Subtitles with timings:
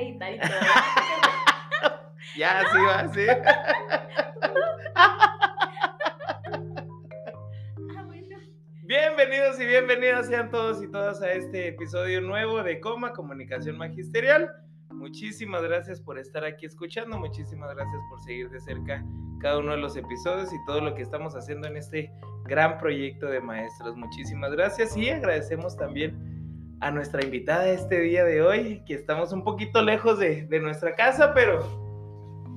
[2.36, 3.26] ya, sí va, sí.
[8.82, 14.50] Bienvenidos y bienvenidas sean todos y todas a este episodio nuevo de Coma Comunicación Magisterial.
[14.90, 19.04] Muchísimas gracias por estar aquí escuchando, muchísimas gracias por seguir de cerca
[19.40, 22.10] cada uno de los episodios y todo lo que estamos haciendo en este
[22.46, 23.96] gran proyecto de maestros.
[23.96, 26.39] Muchísimas gracias y agradecemos también
[26.80, 31.32] a nuestra invitada este día de hoy, que estamos un poquito lejos de, nuestra casa,
[31.34, 31.62] pero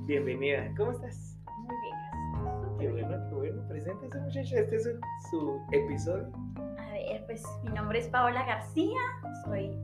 [0.06, 0.70] bienvenida.
[0.76, 1.36] ¿Cómo estás?
[1.58, 3.68] Muy bien, Qué bueno, qué bueno.
[3.68, 4.56] Preséntese, muchacha.
[4.58, 4.90] Este es
[5.30, 6.32] su, episodio.
[6.78, 9.00] A ver, pues mi nombre es Paola García,
[9.44, 9.76] soy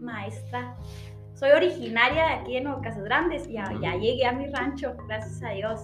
[0.00, 0.76] maestra.
[1.34, 5.42] Soy originaria de aquí de Nuevo Casas Grandes y ya, llegué a mi rancho, gracias
[5.42, 5.80] a Dios.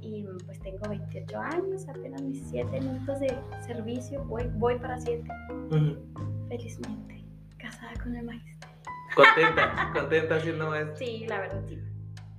[0.00, 5.24] Y pues tengo 28 años, apenas mis 7 minutos de servicio, voy, voy para 7
[6.48, 7.24] felizmente
[7.58, 8.76] casada con el magisterio.
[9.14, 9.90] ¿Contenta?
[9.94, 10.96] ¿Contenta siendo maestra?
[10.96, 11.78] Sí, la verdad sí.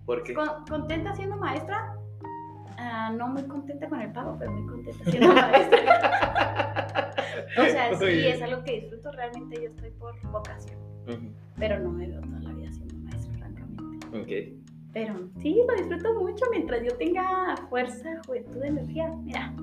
[0.06, 0.34] ¿Por qué?
[0.34, 1.96] ¿Contenta siendo maestra?
[2.78, 7.14] Ah, no muy contenta con el pago, pero muy contenta siendo maestra.
[7.58, 9.12] o sea, sí, es algo que disfruto.
[9.12, 10.80] Realmente yo estoy por vocación.
[11.58, 14.08] Pero no me veo toda la vida siendo maestra, francamente.
[14.18, 14.66] Ok.
[14.94, 19.10] Pero sí, lo disfruto mucho mientras yo tenga fuerza, juventud, energía.
[19.24, 19.54] Mira,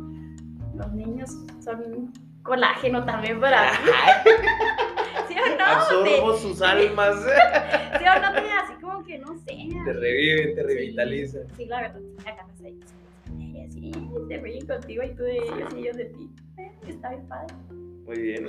[0.74, 1.30] los niños
[1.60, 3.78] son colágeno también para mí.
[5.28, 5.64] ¿Sí o no?
[5.64, 7.22] Absorbo sus almas.
[7.98, 8.32] ¿Sí o no?
[8.32, 9.68] Te, así como que no sé.
[9.84, 11.42] Te reviven, te revitalizan.
[11.56, 12.74] Sí, la verdad, acá no sé.
[13.70, 13.92] Sí,
[14.28, 16.30] se ríen contigo y tú de ellos y ellos de ti.
[16.58, 17.54] Eh, está bien padre.
[18.04, 18.46] Muy bien.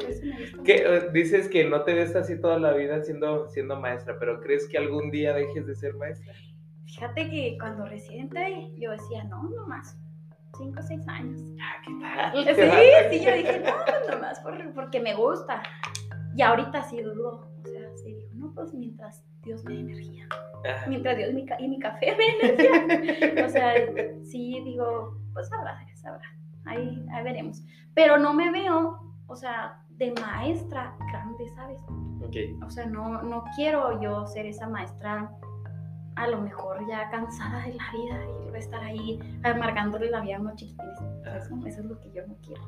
[0.65, 4.41] ¿Qué, eh, dices que no te ves así toda la vida siendo, siendo maestra, pero
[4.41, 6.33] ¿crees que algún día dejes de ser maestra?
[6.85, 9.97] Fíjate que cuando recién entré, yo decía, no, no más
[10.57, 11.41] 5 o 6 años.
[11.61, 12.55] Ah, ¿qué tal?
[12.55, 14.41] Sí, sí, yo dije, no, pues nomás
[14.75, 15.63] porque me gusta.
[16.35, 17.47] Y ahorita sí dudo.
[17.63, 20.27] O sea, sí digo, no, pues mientras Dios me dé energía.
[20.87, 23.45] Mientras Dios mi y mi café me energía.
[23.45, 23.73] o sea,
[24.23, 26.25] sí digo, pues sabrá, sabrá.
[26.65, 27.63] Ahí, ahí veremos.
[27.93, 31.79] Pero no me veo, o sea, de maestra grande, ¿sabes?
[32.27, 32.57] Okay.
[32.65, 35.29] O sea, no, no quiero yo ser esa maestra
[36.15, 40.21] a lo mejor ya cansada de la vida y va a estar ahí amargándole la
[40.21, 40.99] vida a unos chiquitines.
[41.25, 41.37] Ah.
[41.37, 42.61] Eso, eso, es lo que yo no quiero.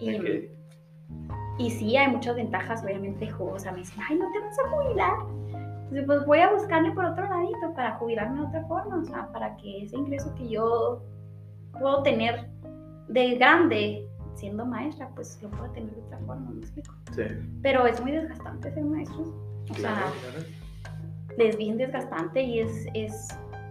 [0.00, 4.58] Y, y sí, hay muchas ventajas, obviamente, o sea, me dicen, ay, no te vas
[4.58, 5.14] a jubilar.
[5.88, 9.32] Entonces, pues voy a buscarle por otro ladito para jubilarme de otra forma, o sea,
[9.32, 11.02] para que ese ingreso que yo
[11.72, 12.50] puedo tener
[13.08, 16.94] de grande siendo maestra, pues lo pueda tener de otra forma, ¿me explico?
[17.14, 17.24] Sí.
[17.62, 19.24] Pero es muy desgastante ser maestro.
[19.70, 20.04] O sea,
[21.40, 23.28] es bien desgastante y es, es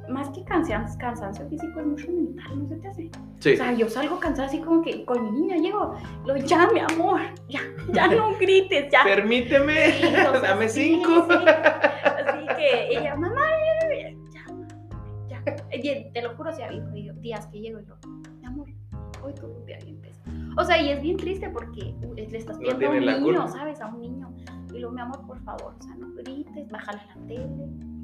[0.09, 3.11] más que cansancio, cansancio físico, es mucho mental, ¿no se te hace?
[3.39, 3.53] Sí.
[3.53, 5.95] O sea, yo salgo cansada así como que con mi niña llego,
[6.25, 7.61] lo ya, mi amor, ya,
[7.91, 9.03] ya no grites, ya.
[9.03, 9.93] Permíteme,
[10.41, 11.27] dame cinco.
[11.29, 13.41] Así que ella, mamá,
[15.27, 16.11] ya, ya.
[16.13, 17.95] te lo juro, si ha habido días que llego y yo,
[18.39, 18.69] mi amor,
[19.23, 20.31] hoy todo un día bien pesado.
[20.57, 23.79] O sea, y es bien triste porque le estás viendo a un niño, ¿sabes?
[23.81, 24.16] A un niño
[24.77, 27.47] y luego, mi amor, por favor, o sea, no grites, bájale la tele.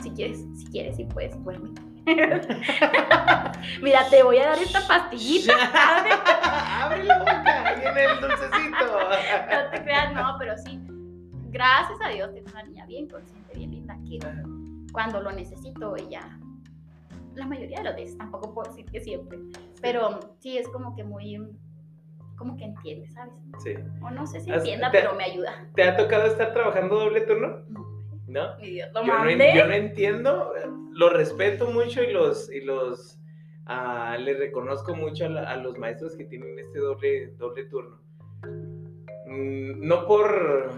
[0.02, 1.82] Si quieres, si quieres, si puedes, duérmete.
[3.82, 5.54] Mira, te voy a dar esta pastillita.
[6.84, 8.86] Abre la boca, viene el dulcecito.
[8.86, 10.82] no te creas, no, pero sí.
[11.50, 14.20] Gracias a Dios, tengo una niña bien consciente, bien linda, que
[14.92, 16.40] cuando lo necesito, ella
[17.36, 19.40] la mayoría de las veces, tampoco puedo decir que siempre,
[19.82, 21.36] pero sí es como que muy
[22.44, 23.34] como que entiende, ¿sabes?
[23.64, 23.74] Sí.
[24.02, 25.66] O no sé si entienda, pero me ayuda.
[25.76, 27.60] ¿Te ha tocado estar trabajando doble turno?
[27.70, 27.94] No.
[28.28, 28.60] ¿No?
[28.60, 30.54] yo, no yo no entiendo,
[30.92, 33.20] lo respeto mucho y los, y los
[33.66, 38.02] ah, le reconozco mucho a, la- a los maestros que tienen este doble, doble turno.
[39.28, 40.72] Mm, No por,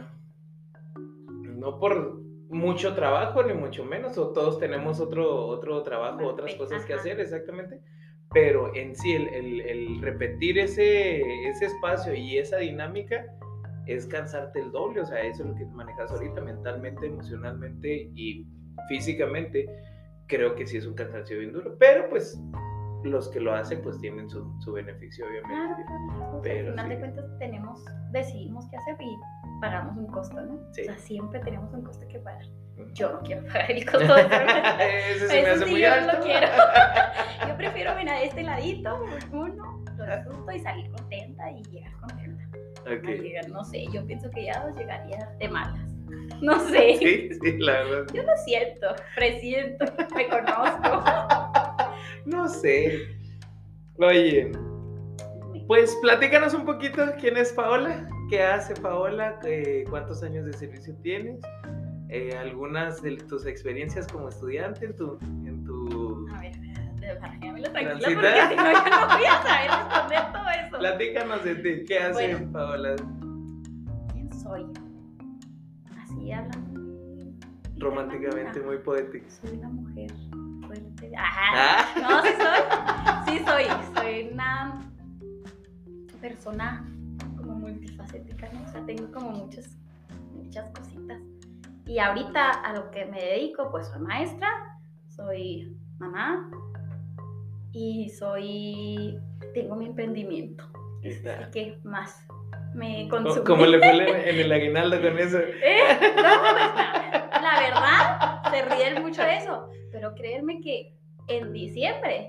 [1.44, 2.20] no por
[2.50, 6.58] mucho trabajo, ni mucho menos, o todos tenemos otro, otro trabajo, otras Ajá.
[6.58, 7.82] cosas que hacer, exactamente.
[8.34, 13.26] Pero en sí, el, el- el repetir ese, ese espacio y esa dinámica
[13.88, 18.46] es cansarte el doble, o sea, eso es lo que manejas ahorita mentalmente, emocionalmente y
[18.90, 19.68] físicamente.
[20.28, 22.38] Creo que sí es un cansancio bien duro, pero pues
[23.04, 25.54] los que lo hacen pues tienen su, su beneficio, obviamente.
[26.18, 26.40] claro.
[26.42, 26.94] Pero al final sí.
[26.94, 29.16] de cuentas tenemos, decidimos qué hacer y
[29.62, 30.60] pagamos un costo, ¿no?
[30.74, 30.82] Sí.
[30.82, 32.44] O sea, siempre tenemos un costo que pagar.
[32.94, 34.22] Yo no quiero pagar el costo de
[35.12, 35.28] eso.
[35.28, 36.48] Se me hace sí, muy yo no lo quiero.
[37.48, 42.44] Yo prefiero venir a este ladito, uno, lo disfruto y salir contenta y llegar contenta.
[42.82, 43.08] Ok.
[43.08, 45.80] A llegar, no sé, yo pienso que ya llegaría de malas.
[46.42, 46.98] No sé.
[46.98, 48.14] Sí, sí, la verdad.
[48.14, 49.86] Yo lo siento, presiento,
[50.16, 51.04] me conozco.
[52.26, 53.08] No sé.
[54.00, 54.52] Oye,
[55.68, 60.96] pues platícanos un poquito quién es Paola, qué hace Paola, Eh, cuántos años de servicio
[61.02, 61.40] tienes,
[62.10, 65.18] Eh, algunas de tus experiencias como estudiante en tu...
[65.22, 66.28] En tu...
[66.34, 68.22] A ver, déjamelo tranquila Transita.
[68.22, 70.80] porque si no yo no voy a saber responder todo eso.
[70.80, 72.52] Platícanos de ti, qué hace Bueno.
[72.52, 72.96] Paola
[74.14, 74.66] ¿Quién soy?
[76.04, 76.76] Así hablando
[77.78, 79.30] románticamente, muy poética.
[79.30, 80.12] Soy una mujer
[80.66, 81.12] fuerte.
[81.18, 81.86] Ajá.
[81.96, 83.38] Ah, No, sí soy.
[83.38, 83.64] Sí soy.
[83.96, 84.80] Soy una
[86.22, 86.86] persona
[87.38, 88.64] como multifacética, ¿no?
[88.64, 89.78] O sea, tengo como muchas,
[90.34, 91.22] muchas cositas.
[91.86, 94.50] Y ahorita a lo que me dedico, pues soy maestra,
[95.08, 96.50] soy mamá
[97.72, 99.18] y soy,
[99.54, 100.64] tengo mi emprendimiento.
[101.08, 102.26] Así que más
[102.74, 103.46] me ¿Cómo- consume.
[103.46, 105.38] ¿Cómo le fue en el aguinaldo con eso?
[105.40, 105.78] ¿Eh?
[106.02, 109.70] No, pues, la, la verdad, se ríen mucho de eso.
[109.92, 110.96] Pero créanme que
[111.28, 112.28] en diciembre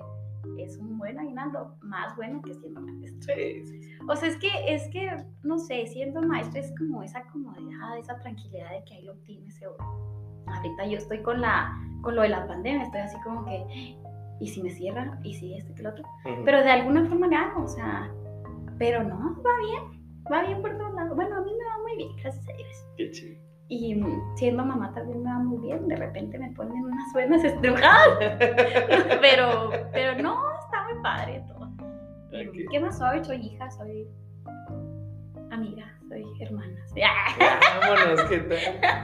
[0.59, 3.35] es un buen aguinaldo, más bueno que siendo maestra.
[3.35, 3.91] Sí, sí, sí.
[4.09, 5.11] O sea, es que, es que,
[5.43, 9.55] no sé, siendo maestra es como esa comodidad, esa tranquilidad de que ahí lo tienes
[9.57, 9.85] seguro.
[10.47, 11.73] Ahorita yo estoy con la,
[12.03, 13.97] con lo de la pandemia, estoy así como que,
[14.41, 15.19] ¿y si me cierra?
[15.23, 16.05] ¿Y si esto y que lo otro?
[16.25, 16.45] Ujú.
[16.45, 18.11] Pero de alguna forma le hago, o sea,
[18.79, 21.17] pero no, va bien, va bien por todos lados.
[21.17, 22.87] Bueno, a mí me va muy bien, gracias a Dios.
[22.97, 23.56] Qué chido.
[23.69, 24.01] Y
[24.37, 25.89] siendo mamá también me va muy bien.
[25.89, 28.19] De repente me ponen unas buenas estrujadas.
[29.21, 31.69] pero, pero no, está muy padre todo.
[32.71, 33.25] ¿Qué más soy?
[33.25, 34.07] Soy hija, soy
[35.51, 36.77] amiga, soy hermana.
[36.89, 37.03] soy-.
[37.81, 39.03] Vámonos, ¿qué tal?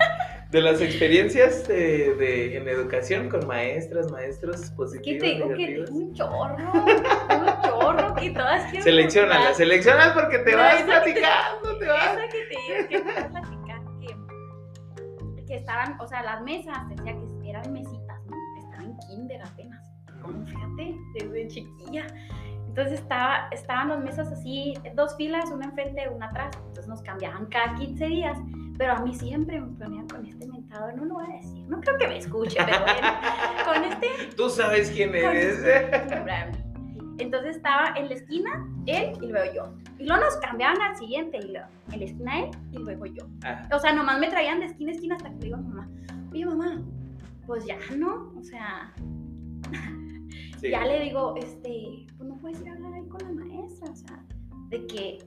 [0.51, 5.55] De las experiencias de, de- en educación con maestras, maestros Que positivos, te digo que
[5.57, 5.87] negativos.
[5.89, 9.55] tengo un chorro, un chorro que todas quiero Seleccionalas, contar.
[9.55, 12.05] seleccionas porque te No, vas que te- platicando, te vas.
[12.17, 12.99] Esa que te que
[15.53, 18.37] que, estaban, o sea, las mesas, decía que eran mesitas, ¿no?
[18.59, 19.93] Estaba en kinder apenas.
[20.23, 22.07] Como fíjate, desde chiquilla.
[22.69, 26.57] Entonces estaba, estaban las mesas así, dos filas, una enfrente, una atrás.
[26.57, 28.39] Entonces nos cambiaban cada 15 días.
[28.79, 31.79] Pero a mí siempre me ponían con este mentado, no lo voy a decir, no
[31.81, 33.09] creo que me escuche, pero bueno,
[33.67, 35.59] con este Tú sabes quién con eres.
[35.59, 36.62] este Brownie.
[37.19, 39.75] Entonces estaba en la esquina él y luego yo.
[39.99, 43.25] Y luego nos cambiaban al siguiente y luego en la esquina él y luego yo.
[43.75, 45.89] O sea, nomás me traían de esquina a esquina hasta que le digo a mamá,
[46.33, 46.83] oye mamá,
[47.47, 48.93] pues ya no, o sea,
[50.61, 50.71] sí.
[50.71, 53.97] ya le digo, este, pues no puedes ir a hablar ahí con la maestra, o
[53.97, 54.25] sea,
[54.69, 55.19] de que,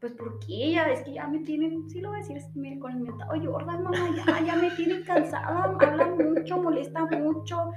[0.00, 2.42] pues porque ella, es que ya me tienen, sí lo voy a decir,
[2.78, 7.72] con el mentado Jordan, mamá, ya, ya me tienen cansada, habla mucho, molesta mucho,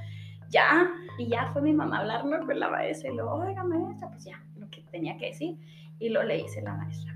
[0.50, 4.10] ya, y ya fue mi mamá a hablarme con la maestra, y luego, oiga maestra,
[4.10, 5.58] pues ya, lo que tenía que decir,
[6.00, 7.16] y lo le dice la maestra,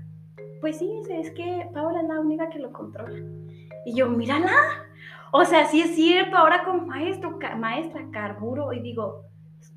[0.60, 3.18] pues sí, es que Paola es la única que lo controla,
[3.84, 4.52] y yo, mírala,
[5.32, 9.24] o sea, sí es cierto, ahora como maestro, ca- maestra, carburo, y digo,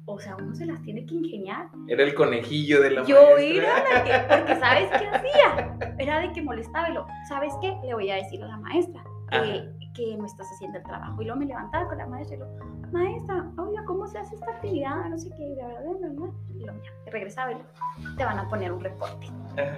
[0.07, 1.67] o sea, uno se las tiene que ingeniar.
[1.87, 3.83] Era el conejillo de la Yo maestra.
[3.83, 5.77] era la que, porque ¿sabes qué hacía?
[5.97, 7.75] Era de que molestaba y lo, ¿sabes qué?
[7.83, 9.84] Le voy a decir a la maestra que.
[9.95, 11.21] Que no estás haciendo el trabajo.
[11.21, 12.47] Y luego me levantaba con la maestra y lo,
[12.91, 15.09] maestra, oiga, ¿cómo se hace esta actividad?
[15.09, 16.31] No sé qué, y bla, bla, bla, bla.
[16.49, 19.27] Y luego ya, regresaba y te van a poner un reporte.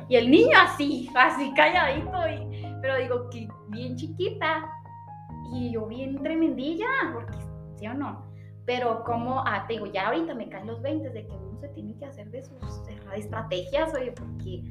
[0.09, 4.71] Y el niño así, así calladito, y, pero digo que bien chiquita
[5.53, 7.38] y yo bien tremendilla, porque
[7.75, 8.25] sí o no.
[8.65, 11.69] Pero como, ah, te digo, ya ahorita me caen los 20 de que uno se
[11.69, 12.57] tiene que hacer de sus
[13.15, 14.63] estrategias, oye, porque,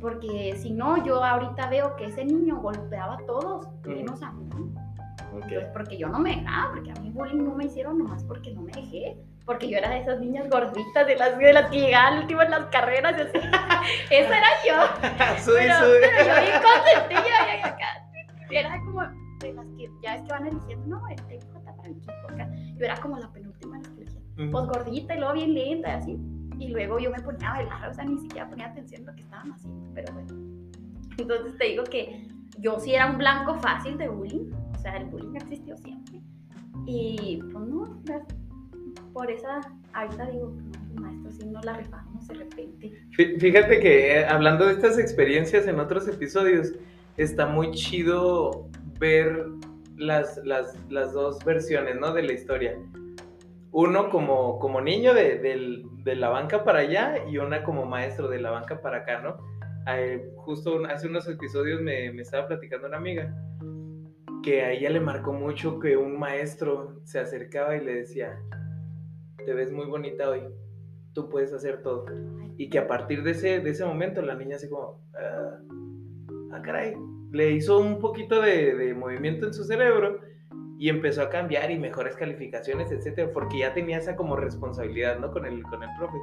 [0.00, 4.74] porque si no, yo ahorita veo que ese niño golpeaba a todos, menos a mí.
[5.32, 5.46] Ok.
[5.48, 8.52] Pues porque yo no me dejaba, porque a mí bullying no me hicieron nomás porque
[8.52, 9.16] no me dejé.
[9.44, 12.42] Porque yo era de esas niñas gorditas, de las, de las que llegaban al último
[12.42, 13.38] en las carreras y así.
[14.10, 14.74] Esa era yo.
[15.44, 15.98] Soy, Pero, soy.
[16.00, 17.86] pero yo bien consentía y acá.
[18.50, 19.02] Era como
[19.40, 22.12] de las que ya es que van eligiendo, no, este hijo está para el equipo
[22.28, 22.48] acá.
[22.76, 24.50] Yo era como la penúltima de las que elegían.
[24.50, 26.18] pues gordita y luego bien lenta y así.
[26.58, 29.16] Y luego yo me ponía a bailar, o sea, ni siquiera ponía atención a lo
[29.16, 30.28] que estaban haciendo, pero bueno.
[31.18, 32.26] Entonces te digo que
[32.58, 34.50] yo sí era un blanco fácil de bullying,
[34.86, 36.20] sea, el bullying existió siempre.
[36.86, 38.02] Y pues no,
[39.12, 39.60] por esa,
[39.92, 40.54] ahorita digo,
[40.94, 42.92] no, maestro, si no la rifamos de repente.
[43.10, 46.72] Fíjate que eh, hablando de estas experiencias en otros episodios,
[47.16, 49.46] está muy chido ver
[49.96, 52.12] las, las, las dos versiones, ¿no?
[52.12, 52.78] De la historia.
[53.72, 58.40] Uno como, como niño de, de, la banca para allá y una como maestro de
[58.40, 59.36] la banca para acá, ¿no?
[60.34, 63.32] justo hace unos episodios me, me estaba platicando una amiga
[64.46, 68.38] que a ella le marcó mucho que un maestro se acercaba y le decía,
[69.44, 70.42] te ves muy bonita hoy,
[71.14, 72.06] tú puedes hacer todo.
[72.56, 75.58] Y que a partir de ese, de ese momento la niña así como, ah,
[76.52, 76.94] ah caray,
[77.32, 80.20] le hizo un poquito de, movimiento en su cerebro
[80.78, 85.32] y empezó a cambiar y mejores calificaciones, etcétera, porque ya tenía esa como responsabilidad, ¿no?
[85.32, 86.18] Con el, con el profe.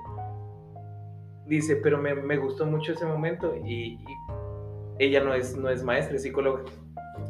[1.48, 4.06] Dice, pero me, me gustó mucho ese momento y, y,
[5.00, 6.64] ella no es, no es maestra, es psicóloga.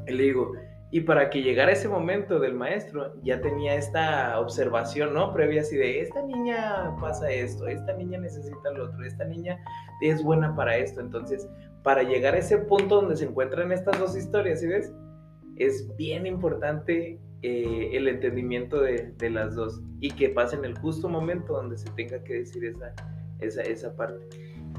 [0.06, 0.52] Y le digo,
[0.94, 5.34] y para que llegara ese momento del maestro, ya tenía esta observación, ¿no?
[5.34, 9.58] Previa así de, esta niña pasa esto, esta niña necesita lo otro, esta niña
[10.02, 11.02] es buena para esto.
[11.02, 11.50] Entonces,
[11.82, 14.94] para llegar a ese punto donde se encuentran estas dos historias, ¿sí ves?
[15.56, 20.78] Es bien importante eh, el entendimiento de, de, las dos y que pase en el
[20.78, 22.94] justo momento donde se tenga que decir esa,
[23.40, 24.24] esa, esa parte.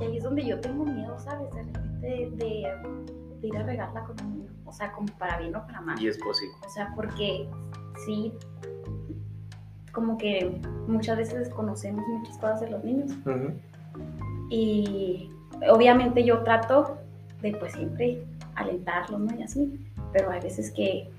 [0.01, 1.49] Y ahí es donde yo tengo miedo, ¿sabes?
[2.01, 2.73] De, de,
[3.45, 6.01] de ir a regarla con un o sea, como para bien o para mal.
[6.01, 6.57] Y es posible.
[6.67, 7.49] O sea, porque
[8.05, 8.33] sí,
[9.93, 13.13] como que muchas veces desconocemos muchas cosas de los niños.
[14.51, 15.31] Y
[15.71, 16.99] obviamente yo trato
[17.41, 18.25] de pues siempre
[18.57, 19.39] alentarlos, ¿no?
[19.39, 21.11] Y así, pero hay veces que,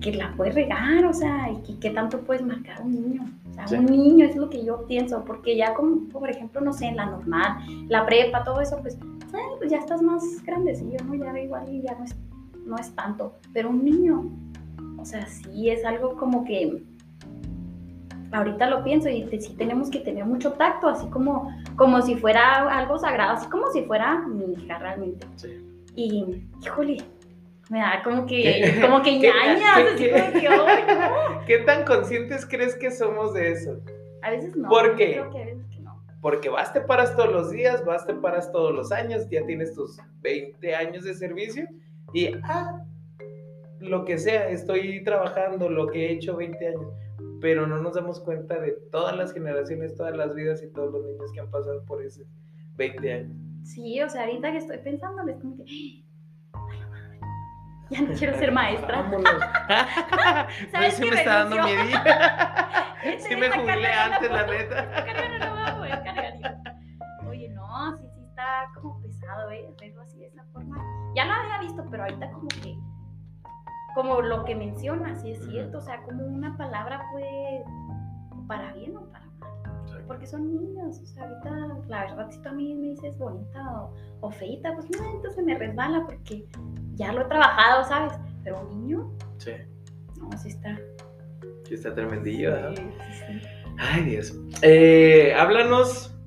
[0.00, 3.30] que la puedes regar, o sea, y qué tanto puedes marcar a un niño.
[3.64, 6.72] O sea, un niño es lo que yo pienso, porque ya como, por ejemplo, no
[6.72, 7.58] sé, en la normal,
[7.88, 8.96] la prepa, todo eso, pues,
[9.58, 11.14] pues ya estás más grandecillo, ¿no?
[11.14, 12.14] Ya igual y ya no es
[12.70, 14.30] no es tanto, pero un niño,
[14.98, 16.82] o sea, sí es algo como que
[18.32, 22.68] ahorita lo pienso y sí tenemos que tener mucho tacto, así como, como si fuera
[22.78, 25.26] algo sagrado, así como si fuera mi hija realmente.
[25.96, 26.98] Y, híjole,
[27.70, 32.92] me da como que, como que ñañas, así como que, ¿Qué tan conscientes crees que
[32.92, 33.80] somos de eso?
[34.22, 34.68] A veces no.
[34.68, 35.12] ¿Por qué?
[35.12, 35.59] Creo que a veces.
[36.20, 39.74] Porque vas, te paras todos los días, vas, te paras todos los años, ya tienes
[39.74, 41.66] tus 20 años de servicio
[42.12, 42.84] y, ah,
[43.78, 46.92] lo que sea, estoy trabajando lo que he hecho 20 años,
[47.40, 51.04] pero no nos damos cuenta de todas las generaciones, todas las vidas y todos los
[51.06, 52.26] niños que han pasado por ese
[52.76, 53.36] 20 años.
[53.64, 55.64] Sí, o sea, ahorita que estoy pensando, es como que,
[57.90, 59.10] ya no quiero ser maestra.
[60.70, 61.82] ¿Sabes sí me está dando miedo.
[63.18, 65.49] sí me jubilé antes, la neta.
[68.64, 69.72] Está como pesado, ¿eh?
[69.80, 70.76] Verlo así de esa forma
[71.14, 72.76] ya lo había visto, pero ahorita como que,
[73.94, 77.64] como lo que mencionas, sí es cierto, o sea, como una palabra puede,
[78.46, 81.50] para bien o para mal, porque son niños, o sea, ahorita,
[81.88, 83.88] la verdad, si tú a mí me dices bonita
[84.20, 86.46] o, feita, pues no, entonces me resbala porque
[86.94, 88.12] ya lo he trabajado, ¿sabes?
[88.44, 89.52] Pero un niño, sí.
[90.18, 90.78] No, sí está.
[91.64, 93.48] Sí está tremendillo, sí, sí,
[93.78, 94.38] Ay, Dios.
[94.62, 96.19] Eh, háblanos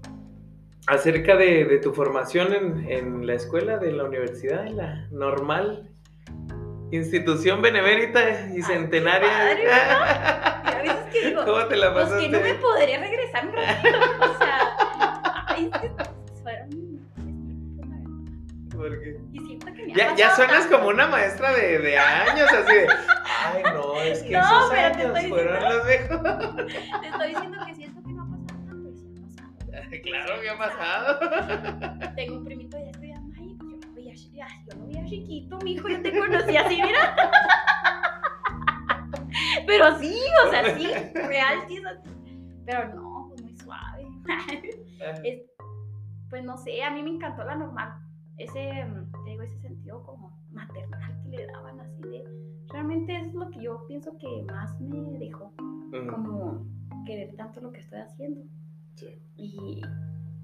[0.93, 5.89] acerca de, tu formación en, en, la escuela, de la universidad, en la normal
[6.91, 9.29] institución benemérita y centenaria.
[9.29, 10.53] Padre, ¿no?
[10.83, 12.15] veces que digo, ¿Cómo te la pasaste?
[12.15, 15.91] Pues que no me podría regresar un ratito, o sea, ay, es que
[16.41, 16.93] fueron
[18.69, 19.17] ¿Por qué?
[19.31, 22.87] Y siento que me ya, ya suenas como una maestra de, de años, así de,
[22.89, 26.65] ay, no, es que no, esos años fueron los mejores.
[27.01, 27.92] Te estoy diciendo que siento
[30.03, 31.19] claro, me ha pasado.
[32.15, 35.89] Tengo un primito ya estoy ay, yo lo veía, yo lo veía chiquito, mi hijo,
[35.89, 37.15] yo te conocí así, mira.
[39.67, 42.09] Pero sí, o sea, sí, real, sí es así.
[42.65, 44.07] Pero no, pues muy suave.
[46.29, 47.93] pues no sé, a mí me encantó la normal.
[48.37, 48.85] Ese,
[49.25, 52.23] te digo, ese sentido como maternal que le daban así de.
[52.69, 55.53] Realmente es lo que yo pienso que más me dejó.
[56.09, 56.65] Como
[57.05, 58.41] querer tanto lo que estoy haciendo.
[59.37, 59.81] Y,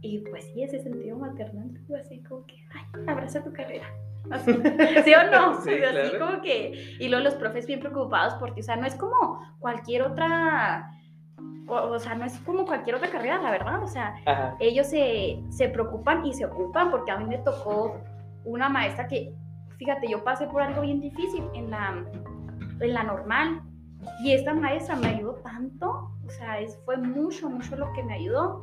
[0.02, 3.86] y pues sí, ese sentido maternal, así como que, ay, abraza tu carrera.
[5.06, 5.62] ¿Sí o no?
[5.62, 8.86] Sí, así como que, y luego los profes bien preocupados por ti, o sea, no
[8.86, 10.92] es como cualquier otra,
[11.68, 14.16] o, sea, no es como cualquier otra carrera, la verdad, o sea,
[14.60, 17.98] ellos se, se preocupan y se ocupan, porque a mí me tocó
[18.46, 19.34] una maestra que,
[19.78, 22.04] fíjate, yo pasé por algo bien difícil en la,
[22.80, 23.62] en la normal,
[24.24, 28.16] Y esta maestra me ayudó tanto, o sea, es, fue mucho, mucho lo que me
[28.16, 28.62] ayudó,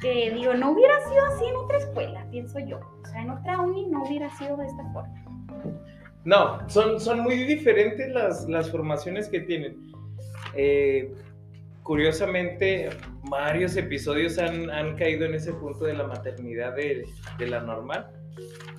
[0.00, 2.78] que digo, no hubiera sido así en otra escuela, pienso yo.
[3.02, 5.14] O sea, en otra uni no hubiera sido de esta forma.
[6.24, 9.92] No, son, son muy diferentes las, las formaciones que tienen.
[10.54, 11.14] Eh,
[11.82, 12.90] curiosamente,
[13.30, 17.06] varios episodios han, han, caído en ese punto de la maternidad de,
[17.38, 18.10] de la normal.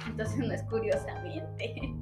[0.08, 1.94] Entonces no es curiosamente.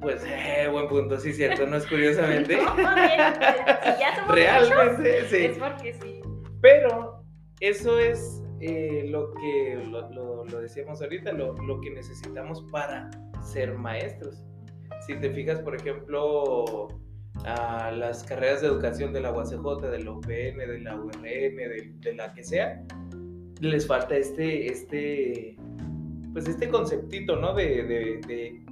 [0.00, 2.56] Pues, eh, buen punto, sí, cierto, no es curiosamente.
[2.62, 5.36] No, si ya somos Realmente, muchos, sí.
[5.44, 6.20] Es porque sí.
[6.60, 7.24] Pero
[7.60, 13.10] eso es eh, lo que, lo, lo- lo decíamos ahorita, lo, lo que necesitamos para
[13.42, 14.44] ser maestros.
[15.06, 16.88] Si te fijas, por ejemplo,
[17.44, 21.92] a las carreras de educación de la UACJ, de la UPN, de la URN, de,
[22.00, 22.82] de la que sea,
[23.60, 25.56] les falta este, este,
[26.32, 27.54] pues este conceptito, ¿no?
[27.54, 28.64] De, de- de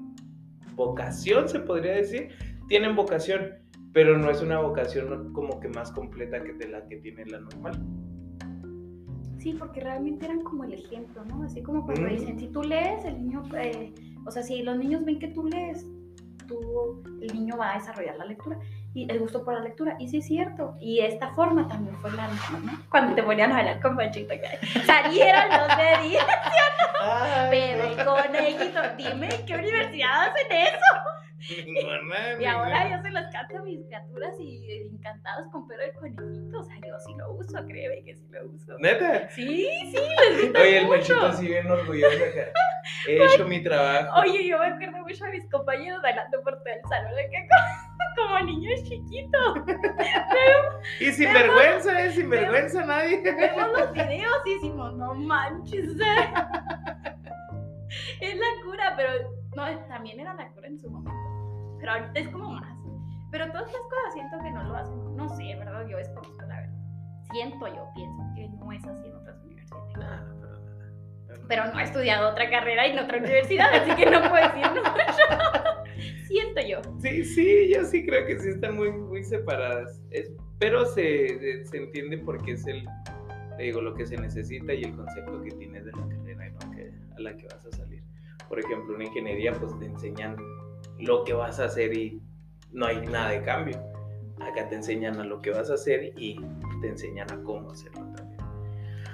[0.77, 2.29] vocación, se podría decir.
[2.69, 3.55] Tienen vocación,
[3.93, 7.41] pero no es una vocación como que más completa que de la que tiene la
[7.41, 7.75] normal.
[9.39, 11.43] Sí, porque realmente eran como el ejemplo, ¿no?
[11.43, 12.09] Así como cuando Mm.
[12.11, 13.95] dicen, si tú lees, el niño, eh,
[14.27, 15.87] o sea, si los niños ven que tú lees,
[16.49, 18.59] tú, el niño va a desarrollar la lectura
[18.97, 19.97] y el gusto por la lectura.
[19.99, 20.75] Y sí es cierto.
[20.81, 22.81] Y esta forma también fue la misma, ¿no?
[22.89, 26.25] Cuando te ponían a hablar con Panchito, que salieron los deditos,
[27.51, 28.81] Pedro y conejito.
[28.97, 31.26] Dime, ¿en qué universidad hacen eso?
[32.39, 36.59] Y ahora yo se los canto a mis criaturas y encantados con Pedro y conejito.
[36.59, 38.77] O sea, yo sí lo uso, créeme que sí lo uso.
[38.79, 39.29] ¿Neta?
[39.31, 39.99] Sí, sí,
[40.31, 42.51] les gusta Oye, el machito así bien orgulloso acá.
[43.07, 44.21] He hecho mi trabajo.
[44.21, 47.49] Oye, yo me acuerdo mucho a mis compañeros bailando por todo el salón, de que
[48.17, 49.59] como, niños chiquitos.
[51.01, 52.13] Y sin vergüenza, ¿eh?
[52.13, 53.21] Sin vergüenza nadie.
[53.21, 56.01] Vemos los videos y decimos, no manches.
[56.01, 56.33] eh".
[58.21, 59.11] Es la cura, pero
[59.55, 61.26] no, también era la cura en su momento.
[61.79, 62.77] Pero ahorita es como más.
[63.31, 65.17] Pero todas estas cosas siento que no lo hacen.
[65.17, 65.87] No sé, ¿verdad?
[65.89, 66.77] Yo desconozco la verdad.
[67.33, 69.97] Siento yo, pienso que no es así en otras universidades.
[69.99, 71.45] Nada, pero nada.
[71.49, 74.83] Pero no he estudiado otra carrera en otra universidad, así que no puedo decir mucho.
[76.27, 76.81] Siento yo.
[77.01, 80.01] Sí, sí, yo sí creo que sí están muy, muy separadas.
[80.11, 82.87] Es- pero se, se entiende porque es el,
[83.57, 86.71] te digo, lo que se necesita y el concepto que tienes de la carrera ¿no?
[86.73, 88.03] que, a la que vas a salir.
[88.49, 90.37] Por ejemplo, una ingeniería, pues te enseñan
[90.99, 92.21] lo que vas a hacer y
[92.73, 93.79] no hay nada de cambio.
[94.41, 96.39] Acá te enseñan a lo que vas a hacer y
[96.83, 98.37] te enseñan a cómo hacerlo también.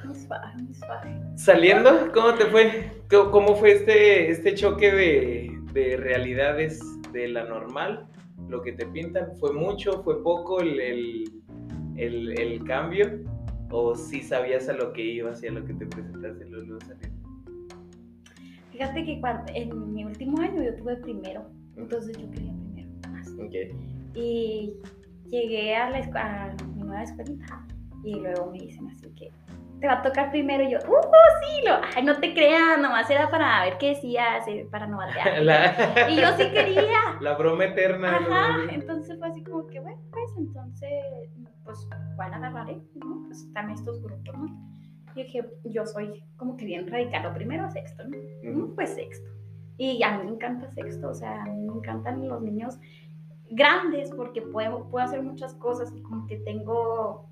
[0.04, 1.20] Muy suave, muy suave.
[1.36, 2.90] Saliendo, ¿cómo te fue?
[3.08, 6.80] ¿Cómo- ¿Cómo fue este, este choque de, de realidades
[7.12, 8.06] de la normal?
[8.48, 11.24] Lo que te pintan, ¿fue mucho, fue poco el, el,
[11.96, 13.20] el- el cambio?
[13.70, 17.22] ¿O sí sabías a lo que ibas y a lo que te presentaste luego, saliendo?
[18.72, 19.20] Fíjate que
[19.54, 23.28] en mi último año yo tuve primero, entonces yo quería primero más.
[23.32, 23.54] Ok.
[24.14, 24.74] Y
[25.26, 27.66] llegué a, la a mi nueva escuelita
[28.04, 29.30] y luego me dicen así que
[29.82, 31.02] te va a tocar primero y yo, ¡uh,
[31.42, 31.66] sí!
[31.66, 35.42] Lo, Ay, no te creas, nomás era para ver qué decías, eh, para no batear.
[35.42, 37.00] La, Y yo sí quería.
[37.20, 38.16] la broma eterna.
[38.16, 38.70] Ajá, ¿no?
[38.70, 41.02] entonces fue así como que, bueno, pues entonces,
[41.64, 42.80] pues, ¿cuál agarraré?
[42.94, 43.24] ¿no?
[43.26, 44.46] Pues están estos grupos, ¿no?
[45.16, 48.04] Y dije, yo soy como que bien radical, lo primero sexto,
[48.44, 48.68] ¿no?
[48.76, 49.28] Pues sexto.
[49.78, 52.78] Y a mí me encanta sexto, o sea, a mí me encantan los niños
[53.50, 57.28] grandes porque puedo, puedo hacer muchas cosas y como que tengo,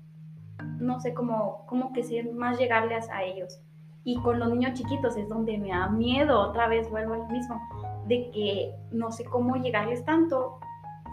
[0.79, 3.61] no sé, como, como que sé más llegarles a ellos.
[4.03, 7.61] Y con los niños chiquitos es donde me da miedo, otra vez vuelvo al mismo,
[8.07, 10.59] de que no sé cómo llegarles tanto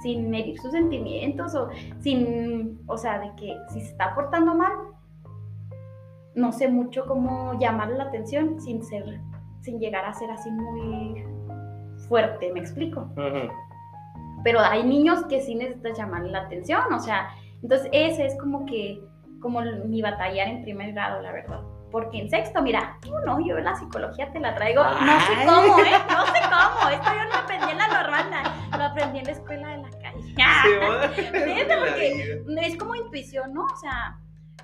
[0.02, 1.68] sin medir sus sentimientos o
[2.00, 4.72] sin, o sea, de que si se está portando mal,
[6.34, 9.20] no sé mucho cómo llamarle la atención sin ser,
[9.68, 11.22] sin llegar a ser así muy
[12.08, 13.00] fuerte, ¿me explico?
[13.16, 13.52] Ujú.
[14.42, 17.28] Pero hay niños que sí necesitas llamarle la atención, o sea,
[17.62, 18.98] entonces ese es como que,
[19.42, 21.60] como mi batallar en primer grado, la verdad.
[21.90, 25.78] Porque en sexto, mira, tú no, yo la psicología te la traigo, no sé cómo,
[25.80, 25.98] ¿eh?
[26.10, 28.24] No sé cómo, esto yo no aprendí en la normal,
[28.76, 30.34] lo aprendí en la escuela de la calle.
[31.78, 33.64] Porque es como intuición, ¿no?
[33.64, 34.18] O sea,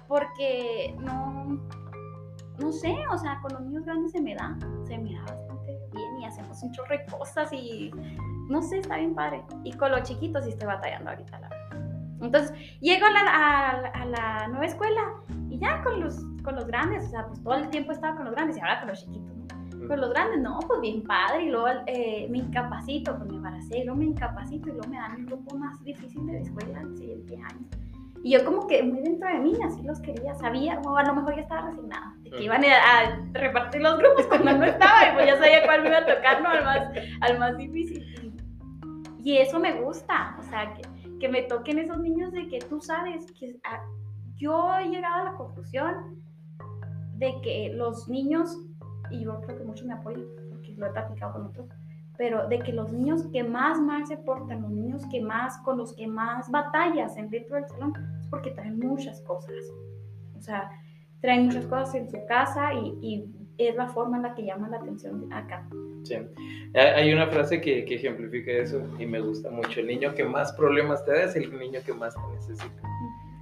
[0.06, 1.58] porque no,
[2.58, 5.78] no sé, o sea, con los niños grandes se me da, se me da bastante
[5.92, 7.90] bien y hacemos un chorro de cosas y
[8.48, 9.42] no sé, está bien padre.
[9.64, 11.88] Y con los chiquitos sí estoy batallando ahorita, la verdad.
[12.20, 15.02] Entonces, llego a la, a la- a la nueva escuela
[15.50, 18.24] y ya con los, con los grandes, o sea, pues todo el tiempo estaba con
[18.26, 19.44] los grandes y ahora con los chiquitos, ¿no?
[19.88, 21.44] Con los grandes, no, pues bien padre.
[21.44, 24.96] Y luego eh, me incapacito, pues me embaracé, y luego me incapacito y luego me
[24.96, 27.66] dan el grupo más difícil de la escuela el siguiente año.
[28.24, 31.14] Y yo como que muy dentro de mí, así los quería, sabía, o a lo
[31.14, 35.10] mejor ya estaba resignada, de que iban a, a repartir los grupos cuando no estaba,
[35.10, 36.48] y pues ya sabía cuál me iba a tocar, ¿no?
[36.48, 36.88] Al más,
[37.20, 38.34] al más difícil.
[39.22, 42.80] Y eso me gusta, o sea, que, que me toquen esos niños de que tú
[42.80, 43.82] sabes que ah,
[44.36, 46.22] yo he llegado a la conclusión
[47.16, 48.56] de que los niños,
[49.10, 51.68] y yo creo que muchos me apoyan, porque lo he platicado con otros,
[52.16, 55.78] pero de que los niños que más mal se portan, los niños que más, con
[55.78, 59.54] los que más batallas en dentro del salón, es porque traen muchas cosas.
[60.36, 60.70] O sea,
[61.20, 64.68] traen muchas cosas en su casa y, y es la forma en la que llama
[64.68, 65.66] la atención acá.
[66.04, 66.16] Sí.
[66.74, 69.80] Hay una frase que, que, ejemplifica eso y me gusta mucho.
[69.80, 72.93] El niño que más problemas te da es el niño que más te necesita.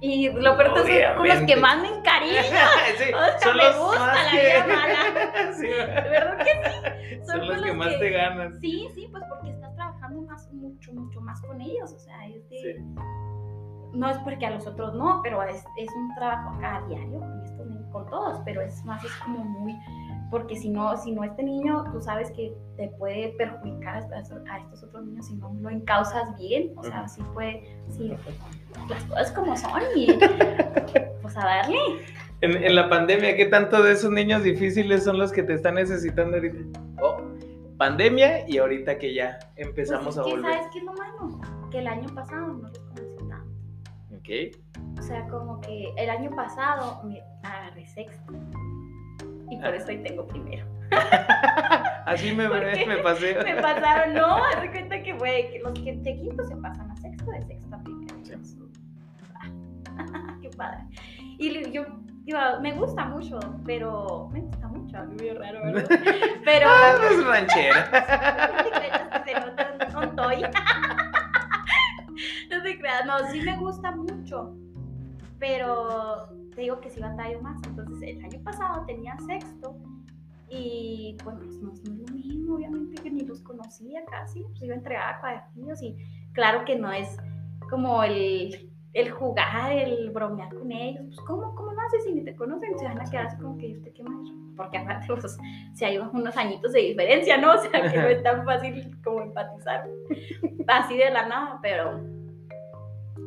[0.03, 2.41] Y lo peor es con los que más me encariño.
[2.97, 5.53] sí, o sea, me gusta la vida mala.
[5.53, 7.25] sí, ¿Verdad que sí?
[7.25, 8.59] Son, son los, que más te ganan.
[8.59, 11.93] Sí, sí, pues porque estás trabajando más, mucho, mucho más con ellos.
[11.93, 12.57] O sea, es de...
[12.57, 12.85] Sí.
[13.93, 17.19] No es porque a los otros no, pero es, es un trabajo acá a diario
[17.19, 19.73] con estos con todos, pero es más, es como muy
[20.33, 24.83] porque si no, si no este niño, tú sabes que te puede perjudicar a, estos
[24.83, 28.11] otros niños si no lo encausas bien, o sea, sí puede, sí,
[28.89, 30.07] las cosas como son y
[31.21, 31.77] pues a darle.
[32.41, 35.75] En, en, la pandemia, ¿qué tanto de esos niños difíciles son los que te están
[35.75, 36.79] necesitando ahorita?
[36.99, 37.17] Oh,
[37.77, 40.51] pandemia y ahorita que ya empezamos pues a volver.
[40.51, 41.41] ¿Sabes qué es lo malo?
[41.69, 43.51] Que el año pasado no los conocí tanto.
[44.17, 44.97] Ok.
[44.97, 48.33] O sea, como que el año pasado me agarré sexto
[49.49, 50.65] y por eso hoy tengo primero.
[52.05, 53.35] Así me, me pasé.
[53.43, 56.95] Me pasaron, no, haz cuenta que fue que los que de quinto se pasan a
[56.97, 58.13] sexto, de sexto a primero.
[60.41, 60.79] Qué padre.
[61.37, 61.85] Y yo,
[62.25, 65.87] yo, me gusta mucho, pero me gusta mucho, muy raro, ¿verdad?
[66.45, 66.67] Pero.
[66.69, 67.89] Ah, es ranchera.
[69.13, 69.31] no se
[70.05, 70.41] estoy.
[72.49, 74.55] no te creas, no, sí me gusta mucho,
[75.39, 77.61] pero te digo que sí batallo más.
[77.67, 79.75] Entonces, el año pasado tenía sexto
[80.49, 84.43] y pues, no, es lo mismo, obviamente, que ni los conocía casi.
[84.43, 85.97] Pues iba a entregar cuadernillos y
[86.33, 87.17] claro que no es
[87.69, 91.03] como el, el jugar, el bromear con ellos.
[91.05, 92.77] Pues, ¿cómo, cómo lo haces si ni te conocen?
[92.77, 94.35] Se van a quedar así como que, ¿usted qué maestro?
[94.55, 95.37] Porque aparte, pues,
[95.73, 97.53] si hay unos añitos de diferencia, ¿no?
[97.53, 99.89] O sea, que no es tan fácil como empatizar
[100.67, 102.12] así de la nada, pero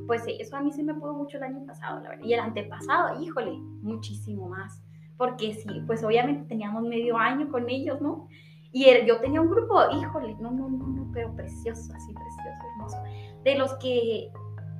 [0.07, 2.25] pues eso a mí se me pudo mucho el año pasado, la verdad.
[2.25, 4.83] Y el antepasado, híjole, muchísimo más.
[5.17, 8.29] Porque sí, pues obviamente teníamos medio año con ellos, ¿no?
[8.73, 12.97] Y yo tenía un grupo, híjole, no, no, no, no, pero precioso, así precioso, hermoso.
[13.43, 14.31] De los que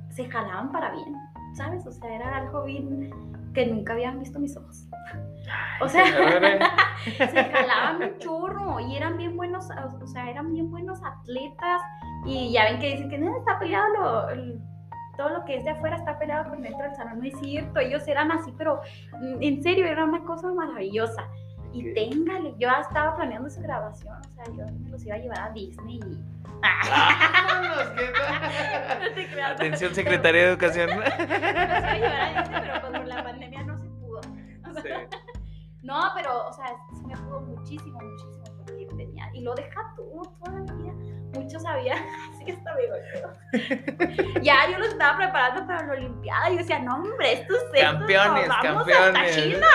[0.09, 1.15] se jalaban para bien,
[1.55, 1.85] ¿sabes?
[1.87, 3.11] O sea, era algo bien
[3.53, 4.87] que nunca habían visto mis ojos.
[5.81, 6.05] O sea,
[7.05, 9.67] se jalaban un churro y eran bien buenos,
[10.01, 11.81] o sea, eran bien buenos atletas.
[12.25, 13.87] Y ya ven que dicen que no está peleado
[14.35, 14.59] lo,
[15.17, 17.19] todo lo que es de afuera está peleado con dentro del salón.
[17.19, 18.81] No es cierto, ellos eran así, pero
[19.19, 21.27] mm, en serio, era una cosa maravillosa.
[21.73, 25.39] Y téngale, yo estaba planeando esa grabación, o sea, yo me los iba a llevar
[25.39, 26.23] a Disney y...
[29.43, 30.89] Atención, Secretaría de Educación.
[30.95, 34.21] los iba a llevar a Disney, pero pues por la pandemia no se pudo.
[34.21, 34.29] Sí.
[35.83, 36.65] No, pero, o sea,
[36.99, 39.29] sí me pudo muchísimo, muchísimo, porque tenía...
[39.33, 40.91] Y lo deja tú toda la vida
[41.33, 41.97] muchos sabían,
[42.47, 46.95] sí está bien, ya yo los estaba preparando para la Olimpiada y yo decía, no
[46.95, 49.21] hombre, estos campeones, vamos campeones.
[49.21, 49.67] hasta China.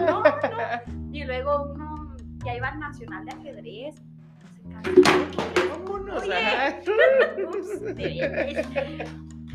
[0.06, 1.12] No, no.
[1.12, 3.94] Y luego uno ya iba al Nacional de Ajedrez.
[5.70, 6.22] Vámonos,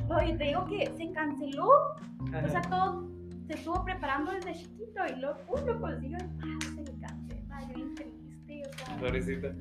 [0.09, 1.67] Oye, te digo que se canceló.
[1.67, 3.07] O sea, todo
[3.47, 7.61] se estuvo preparando desde chiquito y luego uno consiguió el pase y cancela.
[7.67, 8.63] Yo bien triste.
[8.67, 9.55] O sea,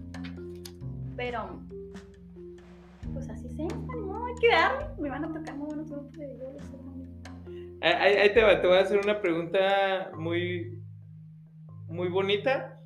[1.16, 1.61] pero,
[3.12, 4.87] pues así se no hay que darle.
[4.98, 6.38] Me van a tocar muy buenos grupos de.
[7.83, 10.81] Ahí, ahí te, va, te voy a hacer una pregunta muy,
[11.88, 12.81] muy bonita.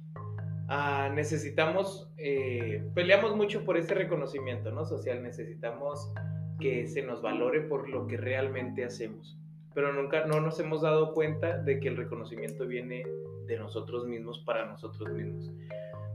[0.69, 4.85] Ah, necesitamos, eh, peleamos mucho por ese reconocimiento ¿no?
[4.85, 6.13] social, necesitamos
[6.59, 9.39] que se nos valore por lo que realmente hacemos,
[9.75, 13.05] pero nunca no nos hemos dado cuenta de que el reconocimiento viene
[13.47, 15.53] de nosotros mismos para nosotros mismos.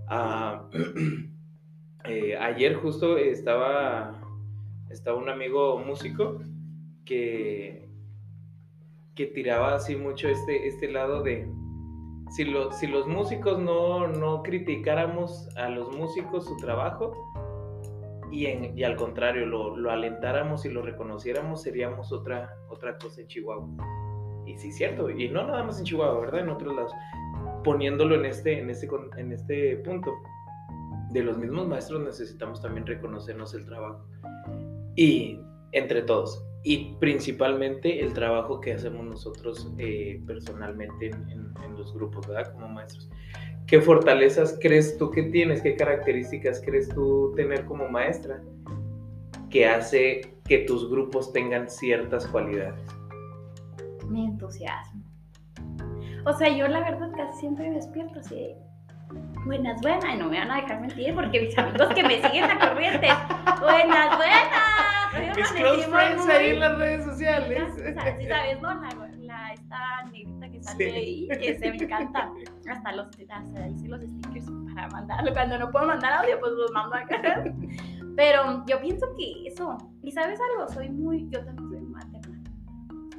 [0.07, 0.67] Ah,
[2.05, 4.19] Eh, ayer justo estaba,
[4.89, 6.39] estaba un amigo músico
[7.05, 7.87] que,
[9.15, 11.47] que tiraba así mucho este, este lado de,
[12.31, 17.13] si, si los músicos no, no, criticáramos a los músicos su trabajo
[18.31, 23.21] y, en, y al contrario lo, lo, alentáramos y lo reconociéramos, seríamos otra, otra cosa
[23.21, 23.67] en Chihuahua.
[24.47, 26.39] Y sí, cierto, y no nada más en Chihuahua, ¿verdad?
[26.41, 26.93] En otros lados,
[27.63, 30.11] poniéndolo en este, en este, en este punto
[31.11, 34.05] de los mismos maestros necesitamos también reconocernos el trabajo.
[34.95, 35.39] Y
[35.73, 36.45] entre todos.
[36.63, 42.53] Y principalmente el trabajo que hacemos nosotros eh, personalmente en, los grupos, ¿verdad?
[42.53, 43.09] Como maestros.
[43.65, 45.61] ¿Qué fortalezas crees tú que tienes?
[45.61, 48.43] ¿Qué características crees tú tener como maestra
[49.49, 52.79] que hace que tus grupos tengan ciertas cualidades?
[54.09, 55.01] Mi entusiasmo.
[56.25, 58.55] O sea, yo la verdad casi siempre me despierto así
[59.45, 62.47] buenas, buenas, y no me van a dejar mentir porque mis amigos que me siguen
[62.47, 63.07] la corriente,
[63.59, 65.35] buenas, buenas.
[65.35, 67.73] Mis close friends ahí en las redes sociales.
[67.75, 68.73] Sí sabes, ¿no?
[68.73, 70.95] La, la esta negrita que sale Sí.
[70.95, 72.31] ahí, que se me encanta.
[72.69, 75.33] Hasta los, hasta hice los stickers para mandarlo.
[75.33, 77.43] Cuando no puedo mandar audio, pues los mando acá.
[78.15, 82.41] Pero yo pienso que eso, y sabes algo, soy muy, yo también soy materna.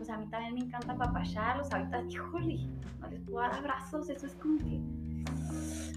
[0.00, 1.72] O sea, a mí también me encanta papacharlos.
[1.72, 2.56] Ahorita, híjole,
[3.00, 4.80] no les puedo dar abrazos, eso es como que.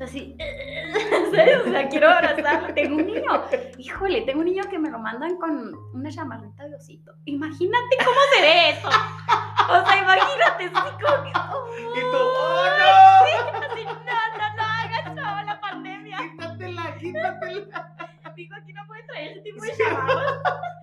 [0.02, 0.36] Así,
[1.32, 1.60] ¿sabes?
[1.66, 2.74] O sea, quiero abrazarlo.
[2.74, 3.44] Tengo un niño,
[3.78, 7.14] híjole, tengo un niño que me lo mandan con una chamarrita de osito.
[7.26, 8.88] Imagínate cómo se ve eso.
[8.88, 11.30] O sea, imagínate, así como que.
[11.30, 13.66] Y tú, ¡oh no!
[13.66, 16.18] Así, no, no, no hagas eso, la pandemia.
[16.18, 17.96] Quítatela, quítatela.
[18.36, 20.34] Digo, aquí no puede traer ese tipo de chamarras.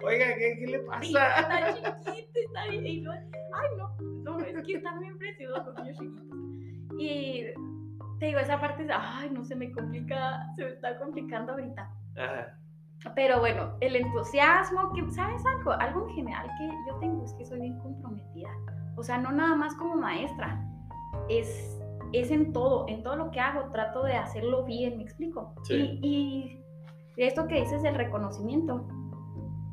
[0.04, 1.40] Oiga, ¿qué, qué le Sí, pasa?
[1.40, 2.86] Está chiquito, está bien.
[2.86, 6.38] Y yo, ay, no, no, es que están bien preciosos los niños chiquitos.
[6.98, 7.44] Y
[8.22, 11.90] te digo, esa parte, ay, no se me complica, se me está complicando ahorita.
[12.16, 12.56] Ajá.
[13.16, 15.72] Pero bueno, el entusiasmo, que, ¿sabes algo?
[15.72, 18.50] Algo en general que yo tengo es que soy bien comprometida.
[18.94, 20.64] O sea, no nada más como maestra,
[21.28, 21.82] es,
[22.12, 25.56] es en todo, en todo lo que hago, trato de hacerlo bien, ¿me explico?
[25.64, 25.98] Sí.
[26.00, 26.62] Y,
[27.16, 28.86] y esto que dices del reconocimiento,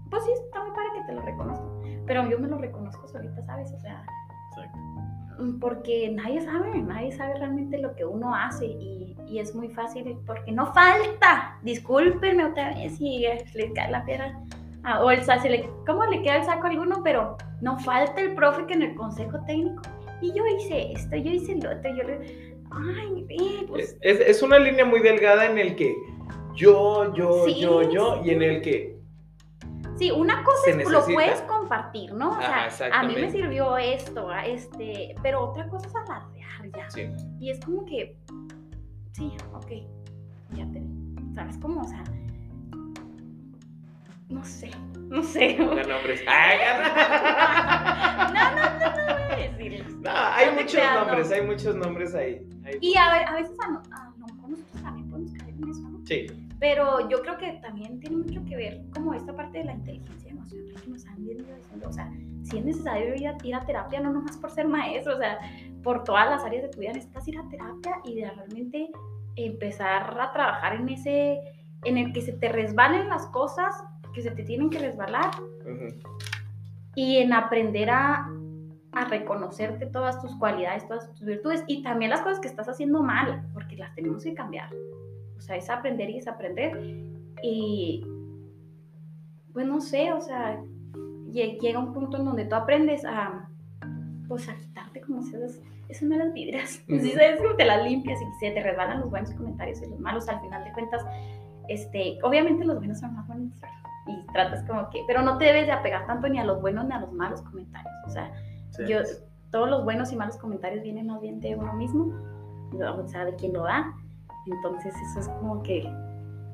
[0.10, 3.44] pues sí, está muy padre que te lo reconozco, pero yo me lo reconozco solita,
[3.46, 3.72] ¿sabes?
[3.74, 4.04] O sea,
[5.60, 10.18] porque nadie sabe, nadie sabe realmente lo que uno hace y, y es muy fácil
[10.26, 13.20] porque no falta, discúlpenme otra vez si
[13.54, 14.40] les cae la piedra
[14.84, 17.02] ah, o el sa- se le, ¿cómo le queda el saco a alguno?
[17.04, 19.82] Pero no falta el profe que en el consejo técnico
[20.22, 24.60] y yo hice esto, yo hice lo otro, yo le, ay, eh, pues Es, una
[24.60, 25.96] línea muy delgada en el que
[26.56, 28.99] yo, yo, Sí, yo, yo, y en el que
[30.00, 31.14] Sí, una cosa Se es lo necesita.
[31.14, 32.32] puedes compartir, ¿no?
[32.32, 36.90] O sea, a mí me sirvió esto, a este, pero otra cosa es alardear ya.
[36.90, 37.10] Sí.
[37.40, 38.16] Y es como que,
[39.12, 39.72] sí, ok,
[40.52, 40.82] ya te,
[41.36, 41.82] ¿sabes cómo?
[41.82, 42.04] O sea,
[44.30, 44.72] no sé,
[45.10, 45.56] no sé.
[45.60, 46.22] no, Pongan nombres.
[46.28, 48.30] ¡Ay, gana!
[48.30, 49.94] no, no, no voy a decirlos.
[50.02, 51.00] No, hay No muchos creas, no.
[51.06, 52.48] nombres, hay muchos nombres ahí.
[52.64, 55.54] Hay- Y a, ve- a veces a, no- a lo mejor nosotros también podemos caer
[55.56, 56.00] en eso, ¿no?
[56.06, 56.28] Sí,
[56.60, 60.32] Pero yo creo que también tiene mucho que ver como esta parte de la inteligencia
[60.32, 61.88] emocional que nos han venido diciendo.
[61.88, 62.12] O sea,
[62.44, 65.40] si es necesario ir a, ir a terapia, no nomás por ser maestro, o sea,
[65.84, 68.90] por todas las áreas de tu vida necesitas ir a terapia y de realmente
[69.36, 71.40] empezar a trabajar en ese,
[71.86, 75.30] en el que se te resbalen las cosas que se te tienen que resbalar
[75.62, 75.96] ujú,
[76.96, 78.28] y en aprender a,
[78.92, 83.02] a reconocerte todas tus cualidades, todas tus virtudes y también las cosas que estás haciendo
[83.02, 84.70] mal, porque las tenemos que cambiar.
[85.40, 86.78] O sea, es aprender y desaprender.
[87.42, 88.06] Y,
[89.54, 90.62] pues no sé, o sea,
[91.32, 93.50] lle- llega un punto en donde tú aprendes a,
[94.28, 96.84] pues a quitarte como esas, esas malas vibras.
[96.90, 97.00] Ujú.
[97.00, 97.38] ¿Sí sabes?
[97.42, 100.40] Como te las limpias y se te resbalan los buenos comentarios y los malos al
[100.42, 101.04] final de cuentas.
[101.68, 103.60] Este, obviamente los buenos son más bonitos,
[104.08, 106.86] y tratas como que, pero no te debes de apegar tanto ni a los buenos
[106.86, 107.94] ni a los malos comentarios.
[108.08, 108.32] O sea,
[108.72, 108.84] sí.
[108.88, 109.00] yo,
[109.52, 112.12] todos los buenos y malos comentarios vienen más bien de uno mismo,
[112.74, 113.94] o sea, de quien lo da.
[114.52, 115.84] Entonces eso es como que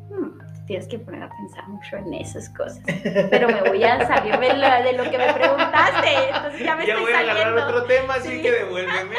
[0.10, 2.80] hmm, tienes que poner a pensar mucho en esas cosas.
[3.32, 7.04] Pero me voy a salir de lo, que me preguntaste, entonces ya me ya estoy
[7.06, 7.68] voy a agarrar saliendo.
[7.68, 8.42] otro tema, así Sí.
[8.42, 9.16] que devuélveme.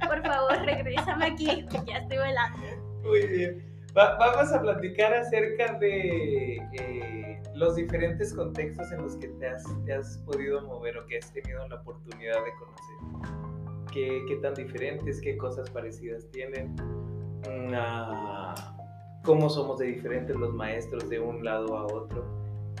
[0.06, 2.58] Por favor, regrésame aquí, que ya estoy volando.
[3.02, 3.62] Muy bien.
[3.96, 9.64] Va- vamos a platicar acerca de eh, los diferentes contextos en los que te has,
[9.86, 13.36] te has podido mover o que has tenido la oportunidad de conocer.
[13.92, 16.76] ¿Qué, qué tan diferentes, qué cosas parecidas tienen?
[19.22, 22.24] ¿Cómo somos de diferentes los maestros de un lado a otro?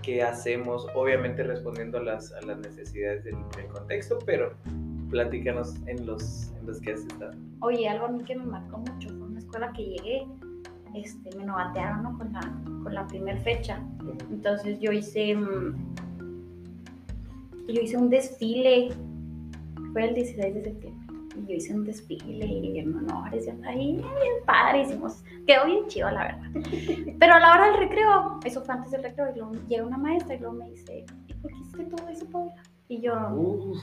[0.02, 0.86] ¿Qué hacemos?
[0.94, 4.52] Obviamente respondiendo a las, a las necesidades del, del contexto, pero
[5.10, 7.32] platícanos en los, en los que has estado.
[7.60, 10.26] Oye, algo a mí que me marcó mucho fue una escuela que llegué,
[10.94, 12.18] este, me novatearon ¿no?
[12.18, 12.40] con la,
[12.82, 13.82] con la primera fecha.
[14.30, 15.94] Entonces yo hice, mm,
[17.68, 18.90] yo hice un desfile,
[19.92, 20.95] fue el 16 de septiembre,
[21.38, 26.10] y yo hice un desfile en honores, y ahí bien padre, hicimos, quedó bien chido
[26.10, 26.50] la verdad.
[27.18, 29.98] Pero a la hora del recreo, eso fue antes del recreo, y luego llega una
[29.98, 32.54] maestra y luego me dice, ¿y por qué hiciste todo eso, Paula?
[32.88, 33.78] Y yo, Uf.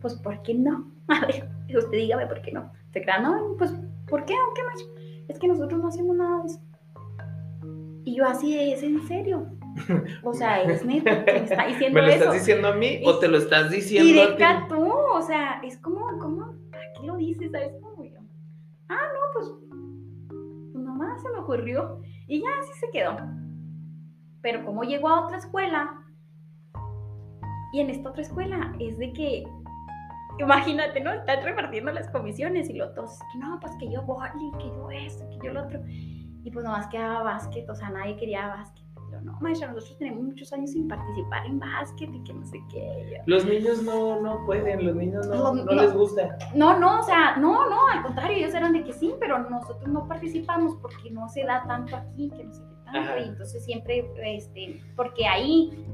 [0.00, 0.90] Pues, ¿por qué no?
[1.08, 2.70] A ver, usted dígame por qué no.
[2.92, 3.22] ¿Se crean?
[3.22, 3.72] No, pues,
[4.08, 4.34] ¿por qué?
[4.34, 4.84] ¿O qué más?
[5.28, 6.60] Es que nosotros no hacemos nada de eso.
[8.04, 9.46] Y yo así, ¿es en serio?
[10.22, 12.18] O sea, es neta que me está diciendo ¿Me lo eso.
[12.18, 14.44] estás diciendo a mí o te lo estás diciendo a ti?
[14.68, 16.54] tú, o sea, es como, ¿cómo?
[16.70, 17.50] ¿Para qué lo dices?
[17.52, 18.18] ¿Sabes cómo yo?
[18.88, 19.52] Ah, no, pues,
[20.72, 22.00] pues nomás se me ocurrió.
[22.26, 23.16] Y ya así se quedó.
[24.42, 25.94] Pero como llegó a otra escuela,
[27.72, 29.44] Y en esta otra escuela es de que,
[30.38, 31.12] imagínate, ¿no?
[31.12, 34.90] Están repartiendo las comisiones y los dos, que no, pues que yo voy, que yo
[34.90, 35.80] esto, que yo lo otro.
[35.86, 38.84] Y pues nomás quedaba básquet, o sea, nadie quería básquet.
[39.22, 43.20] No, maestra, nosotros tenemos muchos años sin participar en básquet y que no sé qué.
[43.26, 45.72] Los niños no, no pueden, los niños no, No, no no.
[45.82, 46.36] les gusta.
[46.54, 49.88] No, no, o sea, no, no, al contrario, ellos eran de que sí, pero nosotros
[49.88, 53.00] no participamos porque no se da tanto aquí, que no sé qué tanto.
[53.00, 53.20] Ajá.
[53.20, 55.86] Y entonces siempre, este, porque ahí,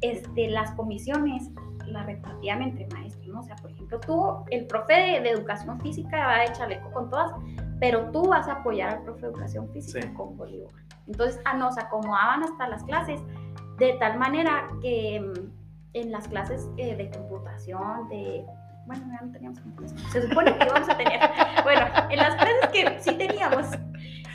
[0.00, 1.50] este, las comisiones
[1.86, 3.40] las repartían entre maestros, ¿no?
[3.40, 7.08] O sea, por ejemplo, tú, el profe de, de educación física va de chaleco con
[7.08, 7.32] todas,
[7.80, 10.08] pero tú vas a apoyar al profe de educación física Sí.
[10.14, 10.70] con voleibol.
[11.08, 13.20] Entonces, ah, nos acomodaban hasta las clases
[13.78, 15.50] de tal manera que mm,
[15.94, 18.44] en las clases eh, de computación, de...
[18.86, 19.98] Bueno, ya no teníamos computación.
[20.12, 21.20] Se supone que íbamos a tener.
[21.64, 23.66] Bueno, en las clases que sí teníamos,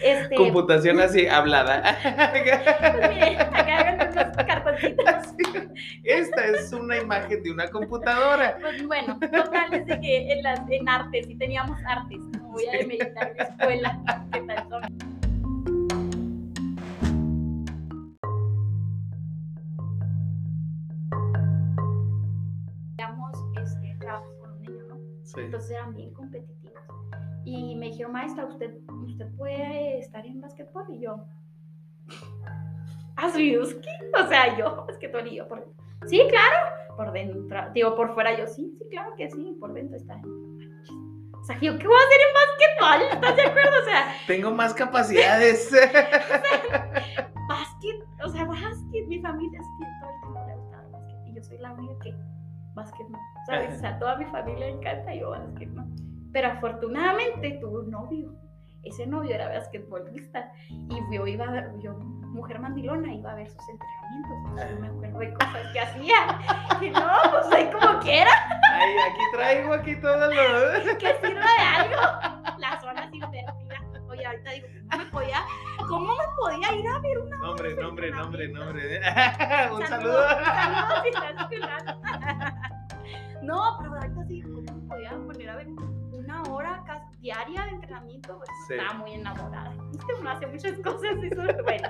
[0.03, 0.35] este...
[0.35, 1.81] Computación así, hablada.
[2.03, 5.33] Pues miren, acá hagan unos cartoncitos.
[6.03, 8.57] Esta es una imagen de una computadora.
[8.61, 12.19] Pues bueno, total, es de que en, las, en artes, sí teníamos artes.
[12.41, 12.77] Voy a Sí.
[12.79, 13.99] demeritar mi escuela.
[14.31, 15.12] ¿Qué tal son?
[25.33, 25.41] Sí.
[25.41, 26.79] Entonces eran bien competitivos.
[27.45, 30.85] Y me dijeron, maestra, ¿usted, usted puede estar en básquetbol?
[30.89, 31.25] Y yo,
[33.15, 33.89] ¿Asriuski?
[34.23, 35.67] O sea, yo, básquetbol y yo, por...
[36.07, 36.57] sí, claro,
[36.95, 40.21] por dentro, digo, por fuera yo, sí, sí, claro que sí, por dentro está.
[41.33, 43.01] O sea, yo, ¿qué voy a hacer en básquetbol?
[43.11, 43.81] ¿Estás de acuerdo?
[43.81, 45.71] O sea, Tengo más capacidades.
[47.47, 51.17] básquet, o sea, básquet, mi familia es que todo el tiempo le gustaba el básquet
[51.27, 52.15] y yo soy la única que
[52.73, 53.75] básquet no, ¿sabes?
[53.75, 55.85] O sea, toda mi familia le encanta y yo básquet no.
[56.31, 58.35] Pero afortunadamente tuve un novio.
[58.83, 63.49] Ese novio era basquetbolista y yo iba a ver, yo, mujer mandilona, iba a ver
[63.49, 64.37] sus entrenamientos.
[64.49, 66.15] Entonces, me acuerdo de cosas que hacía.
[66.79, 68.31] Que no, pues ahí como quiera,
[68.73, 70.97] Ay, aquí traigo aquí todo lo.
[70.97, 72.57] que sirva de algo.
[72.57, 73.52] Las zonas invertidas.
[74.33, 75.45] Ahorita digo, ¿cómo me podía,
[75.87, 78.99] cómo me podía ir a ver una Nombre, nombre, nombre, nombre.
[79.71, 80.27] Un saludo.
[80.27, 82.01] saludos si estás escuchando.
[83.43, 85.67] No, pero ahorita sí, ¿cómo me podía poner a ver
[86.13, 88.37] una hora casi diaria de entrenamiento?
[88.37, 88.73] Pues Sí.
[88.73, 89.71] estaba muy enamorada.
[90.19, 91.29] Uno hace muchas cosas y
[91.63, 91.89] bueno,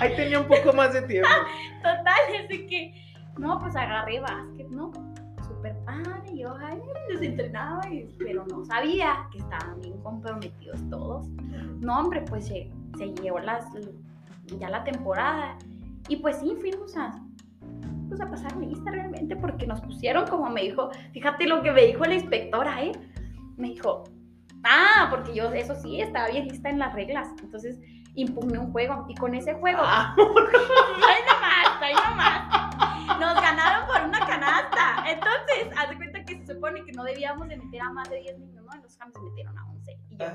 [0.00, 1.28] Ahí tenía un poco más de tiempo.
[1.82, 4.90] total, es de que, no, pues agarré básquet, ¿no?
[5.58, 10.78] Súper padre, y yo, ay, les entrenaba, y- pero no sabía que estaban bien comprometidos
[10.88, 11.26] todos.
[11.80, 13.66] No, hombre, pues se, se llevó las,
[14.56, 15.56] ya la temporada.
[16.08, 17.10] Y pues sí, fuimos a,
[18.08, 21.86] pues a pasar lista realmente, porque nos pusieron, como me dijo, fíjate lo que me
[21.86, 22.92] dijo la inspectora, ¿eh?
[23.56, 24.04] Me dijo,
[24.62, 27.30] ah, porque yo, eso sí, estaba bien lista en las reglas.
[27.42, 27.80] Entonces
[28.14, 32.67] impugné un juego, y con ese juego, Ah, ahí nomás, ahí nomás.
[37.36, 38.74] No de meter a más de 10 niños, ¿no?
[38.74, 39.98] En los cambios metieron a 11.
[40.10, 40.26] Y yo,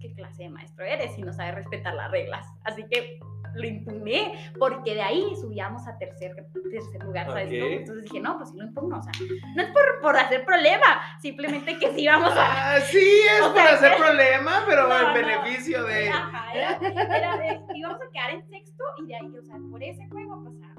[0.00, 2.46] ¿qué clase de maestro eres si no sabes respetar las reglas?
[2.64, 3.18] Así que
[3.54, 7.48] lo impugné, porque de ahí subíamos a tercer, tercer lugar, ¿sabes?
[7.50, 7.70] Cómo?
[7.72, 9.12] Entonces dije, no, pues sí lo impugno, o sea,
[9.54, 10.84] no es por, por hacer problema,
[11.20, 12.74] simplemente que sí íbamos a...
[12.74, 15.14] Ah, sí, es O por sea, hacer problema, pero No, en no.
[15.14, 16.08] beneficio de.
[16.08, 16.78] Ajá, era,
[17.16, 20.42] era de, íbamos a quedar en sexto y de ahí, o sea, por ese juego
[20.44, 20.73] pasá-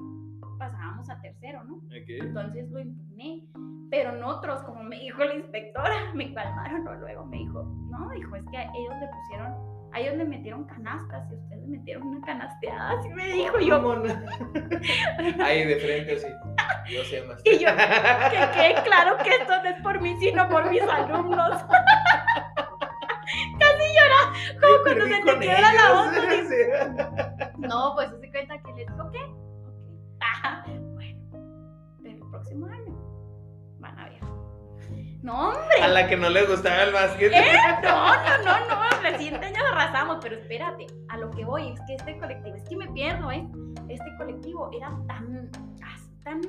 [1.10, 1.82] a tercero, ¿no?
[1.92, 3.44] Entonces lo impugné.
[3.90, 6.94] Pero nosotros, como me dijo la inspectora, me calmaron ¿no?
[6.96, 7.26] luego.
[7.26, 9.54] Me dijo, no, dijo, es que a ellos le pusieron,
[9.94, 13.00] a ellos le metieron canastas y ustedes le metieron una canasteada.
[13.00, 13.76] Así me dijo yo.
[15.44, 16.28] Ahí de frente, sí.
[16.92, 17.42] Yo sé más.
[17.46, 21.64] Y yo, que quede claro que esto no es por mí, sino por mis alumnos.
[23.60, 24.22] Casi llora,
[24.62, 26.18] como cuando se te quiebra la voz.
[26.18, 27.58] así.
[27.58, 28.10] No, pues
[32.56, 32.96] próximo año
[33.80, 34.20] van a ver.
[35.22, 35.82] No, hombre.
[35.82, 37.32] A la que no le gustaba el básquet.
[37.34, 37.44] ¿Eh?
[37.84, 41.82] No, no, no, no, el siguiente año arrasamos, pero espérate, a lo que voy es
[41.82, 43.48] que este colectivo, es que me pierdo, ¿eh?
[43.90, 45.50] Este colectivo era tan,
[46.24, 46.42] tan,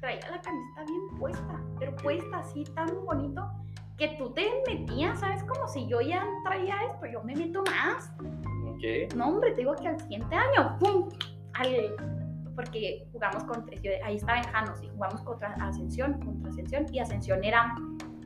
[0.00, 3.50] traía la camiseta bien puesta, pero puesta así, tan bonito,
[3.96, 5.42] que tú te metías, ¿sabes?
[5.44, 8.12] Como si yo ya traía esto, yo me meto más.
[8.20, 9.14] Ok.
[9.16, 11.08] No, hombre, te digo que al siguiente año, ¡pum!
[11.54, 12.23] Al,
[12.54, 17.44] porque jugamos contra, ahí estaba en Janos y jugamos contra Ascensión, contra Ascensión, y Ascensión
[17.44, 17.74] era,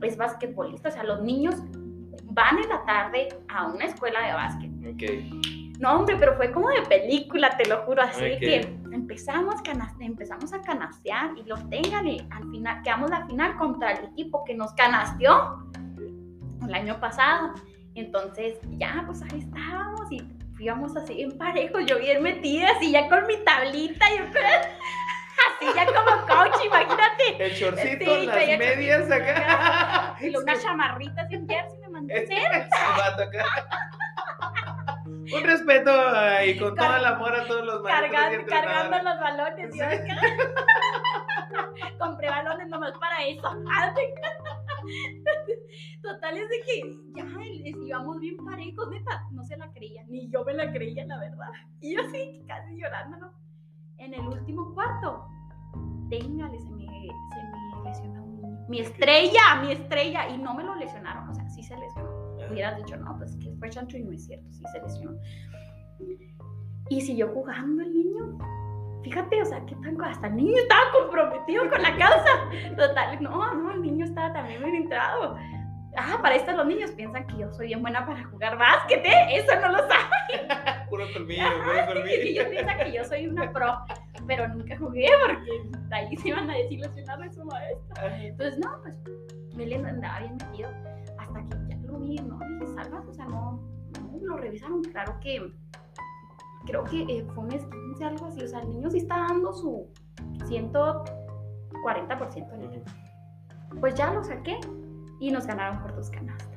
[0.01, 1.55] es basquetbolista, o sea, los niños
[2.31, 4.71] van en la tarde a una escuela de básquet.
[4.93, 5.79] Ok.
[5.79, 8.39] No, hombre, pero fue como de película, te lo juro, así de Ok.
[8.39, 13.55] que empezamos, canaste, empezamos a canastear y los tengan y al final, quedamos la final
[13.57, 15.63] contra el equipo que nos canasteó
[16.67, 17.53] el año pasado.
[17.95, 20.21] Entonces, ya, pues ahí estábamos y
[20.59, 25.85] íbamos así en parejo, yo bien metida, así ya con mi tablita, yo así ya
[25.85, 26.59] como coach,
[27.39, 30.15] el shortcito, Sí, las medias acá.
[30.19, 32.13] Y una chamarrita sin jersey me mandó
[32.73, 33.88] a
[35.35, 35.91] Un respeto
[36.45, 38.45] y con todo el amor a todos los maestros.
[38.47, 39.81] Cargando, los balones.
[39.81, 40.15] acá.
[41.99, 43.49] Compré balones nomás para eso.
[46.01, 46.81] Total es de que
[47.15, 49.27] ya les íbamos bien parejos, neta.
[49.31, 51.49] No se la creía, ni yo me la creía, la verdad.
[51.81, 53.33] Y yo así, casi llorando, ¿no?
[53.97, 55.27] En el último cuarto,
[56.09, 57.09] téngale, se me, se me
[57.83, 58.65] lesionó un niño.
[58.69, 60.29] Mi estrella, mi estrella.
[60.29, 62.18] Y no me lo lesionaron, o sea, sí se lesionó.
[62.49, 65.11] Hubieras dicho, no, pues que fue chancho y no es cierto, sí se lesionó.
[66.89, 68.37] Y siguió jugando el niño.
[69.03, 72.49] Fíjate, o sea, qué tan hasta el niño estaba comprometido con la causa.
[72.75, 75.37] Total, no, no, el niño estaba también bien entrado.
[75.97, 79.37] Ah, para esto los niños piensan que yo soy bien buena para jugar básquet, ¿eh?
[79.37, 80.85] Eso no lo saben.
[80.89, 82.21] Puro colmillo, puro Y colmillo.
[82.21, 83.77] ellos piensan que yo soy una pro,
[84.27, 88.17] pero nunca jugué porque ahí se iban a decir lesionar de su maestra.
[88.23, 88.95] Entonces, no, pues,
[89.55, 90.69] me le andaba bien metido
[91.19, 92.39] hasta que ya ¿no?
[92.39, 93.59] Dije, salvas, o sea, no,
[94.01, 95.53] no, lo revisaron, claro que,
[96.65, 99.53] creo que eh, fue un esguince, algo así, o sea, el niño sí está dando
[99.53, 99.87] su
[100.45, 101.05] 140%
[101.83, 102.91] ahorita.
[103.79, 104.59] Pues ya lo saqué
[105.19, 106.49] y nos ganaron por dos canastas.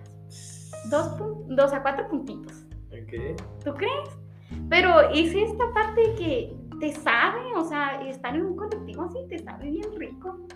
[0.91, 1.17] Dos,
[1.49, 2.67] dos a cuatro puntitos.
[2.89, 3.37] Ok.
[3.65, 4.19] ¿Tú crees?
[4.69, 9.39] Pero es esta parte que te sabe, o sea, estar en un colectivo así te
[9.39, 10.47] sabe bien rico.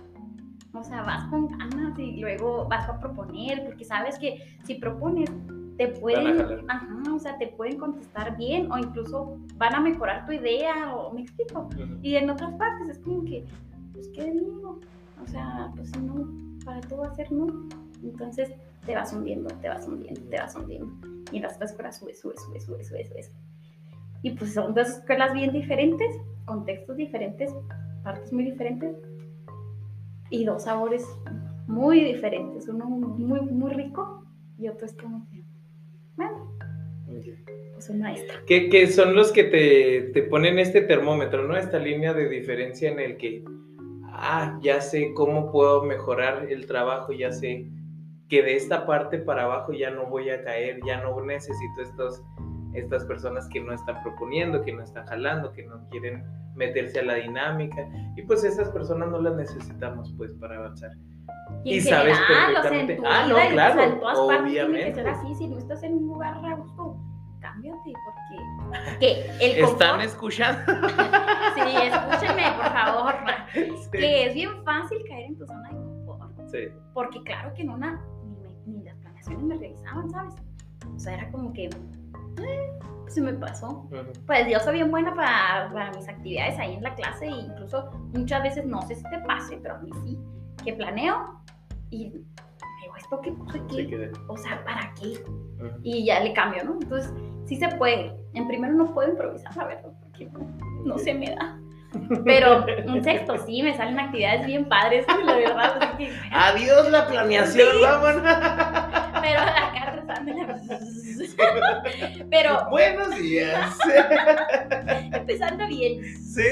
[0.79, 5.31] O sea, vas con ganas y luego vas a proponer, porque sabes que si propones,
[5.77, 10.33] te pueden, ajá, o sea, te pueden contestar bien o incluso van a mejorar tu
[10.33, 11.69] idea, o me explico.
[11.75, 11.99] Ujú.
[12.03, 13.45] Y en otras partes es como que,
[13.93, 14.81] pues, ¿qué digo?
[15.23, 16.29] O sea, pues si no,
[16.65, 17.47] para todo ser no.
[18.03, 18.53] Entonces
[18.85, 20.91] te vas hundiendo, te vas hundiendo, te vas hundiendo.
[21.33, 23.05] Y las otras escuelas sube, sube, sube, sube, sube.
[23.05, 23.35] sube.
[24.23, 26.17] Y pues son dos escuelas bien diferentes,
[26.47, 27.55] contextos diferentes,
[28.03, 28.97] partes muy diferentes
[30.31, 31.07] y dos sabores
[31.67, 32.69] muy diferentes.
[32.69, 34.25] Uno muy, muy rico
[34.59, 35.45] y otro es como que,
[36.17, 36.57] bueno,
[37.75, 38.39] pues un maestro.
[38.47, 41.57] Que, que son los que te, te ponen este termómetro, ¿no?
[41.57, 43.45] Esta línea de diferencia en el que,
[44.05, 47.67] ah, ya sé cómo puedo mejorar el trabajo, ya sé
[48.29, 52.23] que de esta parte para abajo ya no voy a caer, ya no necesito estos,
[52.79, 56.25] estas personas que no están proponiendo, que no están jalando, que no quieren
[56.55, 57.87] meterse a la dinámica.
[58.17, 60.91] Y pues esas personas no las necesitamos pues para avanzar.
[61.65, 63.03] Y, Y sabes general, o sea, perfectamente.
[63.07, 65.09] Ah, no, vida, claro, en todas partes tiene que obviamente.
[65.11, 65.35] así.
[65.35, 66.97] Si no estás en un lugar a gusto,
[67.41, 70.73] cámbiate, porque que el ¿Están confort, escuchando?
[71.55, 73.15] sí, escúchenme, por favor,
[73.55, 73.91] Sí.
[73.93, 76.59] que es bien fácil caer en tu zona de confort, Sí.
[76.95, 80.35] porque claro que en una, ni, me- ni las planeaciones me revisaban, ¿sabes?
[80.95, 81.69] O sea, era como que,
[82.43, 82.73] eh,
[83.09, 83.89] se me pasó.
[84.27, 87.91] Pues yo soy bien buena para, para mis actividades ahí en la clase, e incluso
[88.15, 90.19] muchas veces no sé si te pase, pero a mí sí,
[90.65, 91.41] que planeo
[91.91, 93.89] y digo, ¿esto qué puse aquí?
[94.29, 95.23] O sea, ¿para qué?
[95.83, 96.75] Y ya le cambio, ¿no?
[96.75, 97.13] Entonces,
[97.45, 98.13] sí se puede.
[98.35, 100.41] En primero no puedo improvisar, la verdad, porque no,
[100.85, 101.59] no se me da.
[102.25, 105.79] Pero en sexto sí, me salen actividades bien padres, la verdad.
[105.81, 107.81] así que- Adiós la planeación, Sí.
[107.83, 108.23] vámonos.
[109.23, 110.61] pero acá rezándola.
[112.31, 113.79] Pero Buenos días.
[115.13, 116.03] empezando bien.
[116.17, 116.43] Sí.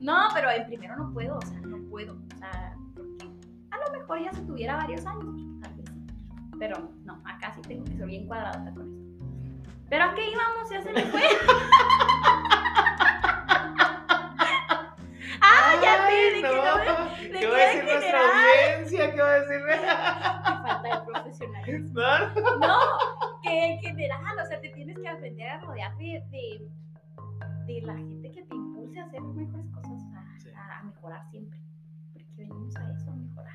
[0.00, 2.14] No, pero en primero no puedo, o sea, no puedo.
[2.14, 2.74] O sea,
[3.70, 5.90] a lo mejor ya se tuviera varios años, tal vez.
[6.58, 9.24] Pero no, acá sí tengo que ser bien cuadrada con esto.
[9.90, 11.20] Pero a qué íbamos, ya se me fue.
[16.00, 16.48] Ay, no
[17.22, 19.14] de ¿Qué va a decir nuestra audiencia?
[19.14, 19.60] ¿Qué va a decir?
[20.62, 22.00] Falta de profesionalismo.
[22.00, 22.58] ¿No?
[22.58, 22.78] No,
[23.42, 26.68] que en general, o sea, te tienes que aprender a rodear de, de,
[27.66, 30.48] de la gente que te impulse a hacer mejores cosas, a, Sí.
[30.56, 31.58] a- a mejorar siempre.
[32.12, 33.54] Porque venimos a eso, a mejorar.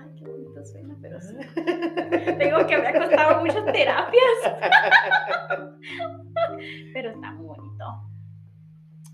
[0.00, 1.36] Ay, qué bonito suena, pero sí.
[2.38, 4.24] Tengo que haber costado muchas terapias.
[6.94, 7.84] pero está muy bonito.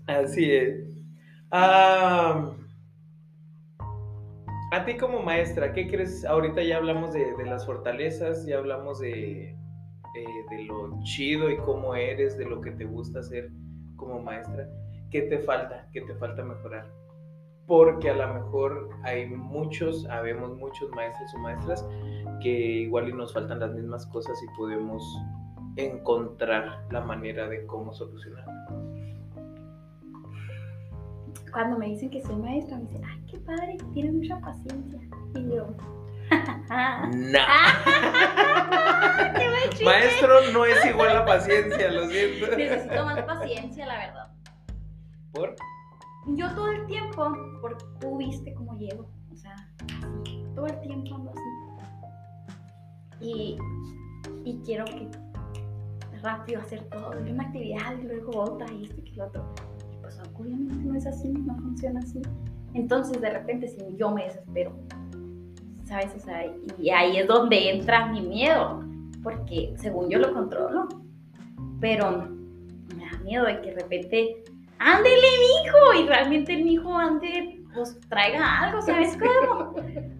[0.07, 0.87] Así es.
[1.51, 2.51] Ah,
[4.71, 6.25] a ti como maestra, ¿qué crees?
[6.25, 9.55] Ahorita ya hablamos de, las fortalezas, ya hablamos de,
[10.13, 13.49] de- de lo chido y cómo eres, de lo que te gusta hacer
[13.95, 14.67] como maestra.
[15.09, 15.87] ¿Qué te falta?
[15.93, 16.85] ¿Qué te falta mejorar?
[17.65, 21.85] Porque a lo mejor hay muchos, habemos muchos maestros o maestras
[22.41, 25.03] que igual y nos faltan las mismas cosas y podemos
[25.75, 28.53] encontrar la manera de cómo solucionarlo.
[31.51, 34.99] Cuando me dicen que soy maestra, me dicen, ay, qué padre, tienes mucha paciencia.
[35.35, 35.67] Y yo,
[36.29, 37.39] No.
[39.37, 39.85] qué buen chiste.
[39.85, 42.57] Maestro no es igual a paciencia, lo siento.
[42.57, 44.27] Necesito más paciencia, la verdad.
[45.31, 45.55] ¿Por?
[46.27, 49.09] Yo todo el tiempo, porque tú viste cómo llego.
[49.31, 49.55] O sea,
[50.23, 51.41] así, todo el tiempo ando así.
[53.21, 53.57] Y,
[54.43, 55.09] y quiero que
[56.21, 59.53] rápido hacer todo, de una actividad y luego otra y esto y lo otro.
[59.93, 62.21] Y pues obviamente no es así, no funciona así.
[62.77, 64.77] Entonces de repente si yo me desespero,
[65.85, 66.13] ¿sabes?
[66.15, 66.45] O sea,
[66.77, 68.83] y ahí es donde entra mi miedo,
[69.23, 70.87] porque según yo lo controlo,
[71.81, 72.27] pero
[72.95, 74.43] me da miedo de que de repente,
[74.77, 79.73] ándele mi hijo, y realmente mi hijo ande, pues traiga algo, ¿sabes cómo?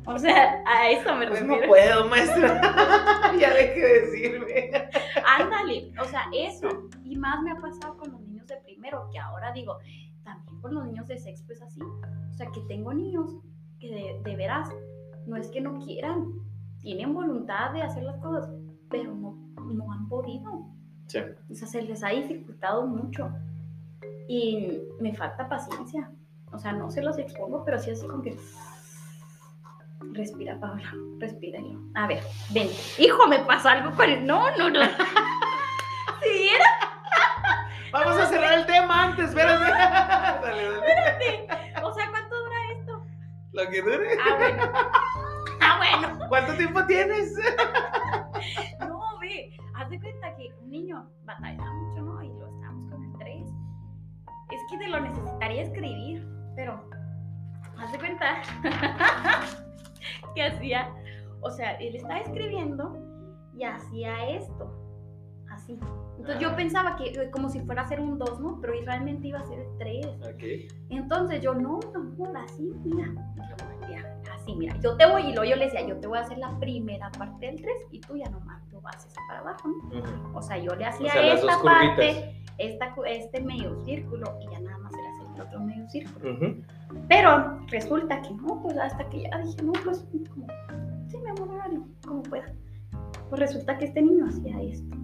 [0.07, 1.61] O sea, a eso me Pues refiero.
[1.61, 3.31] no puedo, maestra.
[3.39, 3.67] ya de
[4.01, 4.71] decirme.
[5.37, 6.69] Ándale, o sea, eso.
[7.03, 9.77] Y más me ha pasado con los niños de primero, que ahora digo,
[10.28, 11.82] también con los niños de sexto es así.
[11.82, 13.38] O sea, que tengo niños
[13.80, 14.69] que de, de veras
[15.25, 16.34] no es que no quieran,
[16.82, 18.49] tienen voluntad de hacer las cosas,
[18.89, 20.67] pero no, no han podido.
[21.07, 21.19] Sí.
[21.49, 23.30] O sea, se les ha dificultado mucho.
[24.28, 26.11] Y me falta paciencia.
[26.51, 28.38] O sea, no se los expongo, pero sí así como que.
[30.11, 31.59] Respira, Paula, respira.
[31.95, 32.23] A ver,
[32.53, 32.69] ven.
[32.99, 34.25] Hijo, me pasa algo con el.
[34.25, 34.80] No, no, no.
[36.23, 36.96] Sí, era.
[37.91, 39.65] Vamos a cerrar el tema antes, espérate.
[39.71, 41.47] Dale, dale.
[41.83, 43.05] O sea, ¿cuánto dura esto?
[43.53, 44.09] Lo que dure.
[44.23, 44.71] Ah, bueno.
[45.61, 46.19] Ah, bueno.
[46.29, 47.33] ¿Cuánto tiempo tienes?
[48.79, 49.57] No, ve.
[49.75, 52.23] Haz de cuenta que un niño batalla mucho, ¿no?
[52.23, 53.47] Y lo estamos con el 3.
[54.51, 56.89] Es que te lo necesitaría escribir, pero
[57.77, 58.41] haz de cuenta
[60.35, 60.89] que hacía,
[61.41, 62.97] o sea, él estaba escribiendo
[63.53, 64.76] y hacía esto,
[65.74, 65.80] así.
[66.18, 68.59] Entonces yo pensaba que eh, como si fuera a ser un 2, ¿no?
[68.59, 70.05] Pero realmente iba a ser el 3.
[70.22, 70.72] Ok.
[70.89, 73.13] Entonces yo, no, mi amor, así, mira.
[74.34, 74.76] Así, mira.
[74.82, 77.09] Yo te voy, y luego yo le decía, yo te voy a hacer la primera
[77.11, 80.38] parte del 3 y tú ya nomás lo haces para abajo, ¿no?
[80.38, 84.78] O sea, yo le hacía sea, esta parte, esta, este medio círculo y ya nada
[84.80, 86.57] más era hacer el otro medio círculo.
[87.07, 90.47] Pero resulta que no, pues hasta que ya dije, no, pues como,
[91.07, 92.51] sí, mi amor, hágalo, como pueda.
[93.30, 94.97] Pues resulta que este niño hacía esto.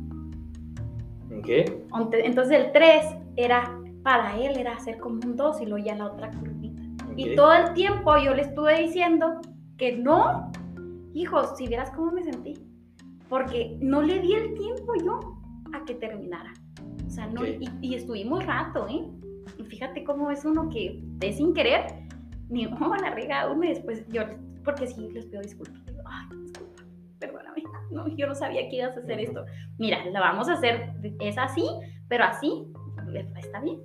[1.43, 2.11] Ok.
[2.13, 6.05] Entonces el 3 era, para él era hacer como un 2 y luego ya la
[6.07, 6.81] otra curvita.
[7.15, 9.39] Y todo el tiempo yo le estuve diciendo
[9.77, 10.51] que no.
[11.13, 12.55] Hijos, si vieras cómo me sentí.
[13.29, 15.19] Porque no le di el tiempo yo
[15.73, 16.53] a que terminara.
[17.05, 19.05] O sea, no, y, y estuvimos rato, ¿eh?
[19.57, 21.85] Y fíjate cómo es uno que de sin querer,
[22.49, 24.23] ni modo la riega uno y después yo,
[24.63, 25.85] porque sí les pido disculpas.
[25.85, 26.42] Digo, ay,
[27.27, 27.63] perdóname.
[27.91, 29.45] No, yo no sabía que ibas a hacer esto.
[29.77, 31.63] Mira, la vamos a hacer, es así,
[32.07, 32.65] pero así,
[33.37, 33.81] está bien.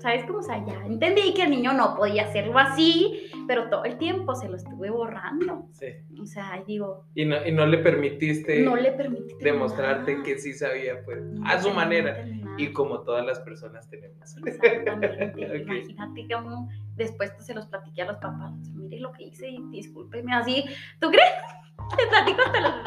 [0.00, 0.40] ¿Sabes cómo?
[0.40, 4.34] O sea, ya entendí que el niño no podía hacerlo así, pero todo el tiempo
[4.34, 5.68] se lo estuve borrando.
[5.70, 5.86] Sí.
[6.20, 10.24] O sea, digo, Y no, y no le permitiste no le permití demostrarte terminar.
[10.26, 12.26] que sí sabía, pues, No a su manera.
[12.58, 14.36] Y como todas las personas tenemos.
[14.44, 15.32] Exactamente.
[15.62, 15.62] Ok.
[15.62, 18.52] Imagínate uno después se los platiqué a los papás.
[18.74, 20.64] Mire lo que hice y discúlpeme así.
[21.00, 21.30] ¿Tú crees?
[21.96, 22.84] Te platico hasta los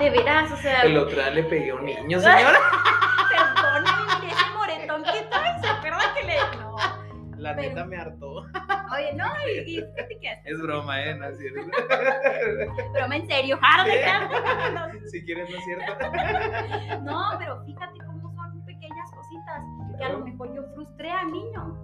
[0.00, 2.58] de, veras, o sea, El otro día le pegué a un niño, señora.
[3.30, 6.36] perdóname, mire ese moretón que trae, ¿se acuerda que le.?
[6.60, 6.76] No.
[7.36, 8.34] La Pero- neta me hartó.
[8.92, 11.14] Oye, no, y, fíjate que Es broma, ¿eh?
[11.14, 11.60] No es cierto.
[12.94, 14.92] broma en serio, jaro de cara.
[15.06, 17.02] si quieres, no es cierto.
[17.02, 19.62] No, pero fíjate cómo son pequeñas cositas
[19.98, 21.76] que a lo mejor yo frustré al niño.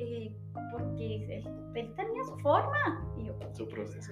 [0.00, 0.34] eh,
[0.72, 3.04] porque él, él tenía su forma.
[3.18, 4.10] Y yo, Su proceso.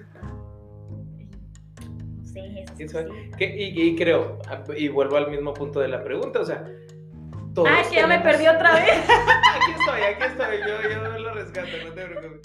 [2.31, 3.37] Sé, esas Eso- cositas.
[3.37, 4.39] Que- y, y creo,
[4.77, 6.65] y vuelvo al mismo punto de la pregunta, o sea,
[7.53, 8.91] todos Ay, que ya me perdí otra vez.
[9.09, 12.41] Aquí estoy, aquí estoy, yo, yo lo rescato, no te preocupes.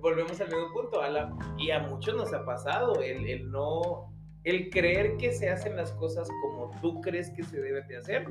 [0.00, 4.12] Volvemos al mismo punto, a la- y a muchos nos ha pasado el, el no,
[4.44, 8.24] el creer que se hacen las cosas como tú crees que se deben de hacer,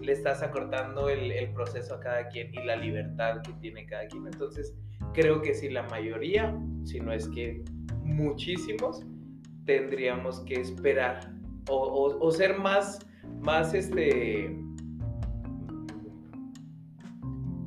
[0.00, 4.06] le estás acortando el, el proceso a cada quien y la libertad que tiene cada
[4.06, 4.26] quien.
[4.26, 4.72] Entonces,
[5.14, 7.64] creo que si la mayoría, si no es que
[8.04, 9.04] muchísimos,
[9.68, 11.30] tendríamos que esperar
[11.68, 12.98] o, o- o ser más,
[13.42, 14.56] más este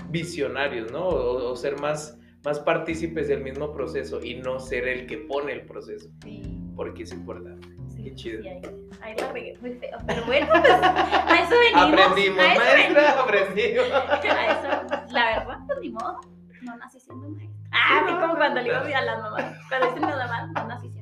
[0.09, 1.07] visionarios, ¿no?
[1.07, 5.53] O, o ser más, más partícipes del mismo proceso y no ser el que pone
[5.53, 6.41] el proceso, Sí,
[6.75, 7.67] porque es importante.
[7.87, 8.41] sí, Qué chido.
[8.41, 8.61] sí, ahí,
[9.01, 9.97] ahí la regué muy feo.
[10.07, 12.01] Pero bueno, pues a eso venimos.
[12.01, 13.85] Aprendimos, a eso maestra, aprendimos.
[13.93, 16.19] A eso, la verdad, pues ni modo.
[16.63, 17.57] No nací siendo maestra.
[17.71, 19.55] Ah, así como cuando le digo a las mamás.
[19.69, 21.00] Cuando dicen las mamás, no nací siendo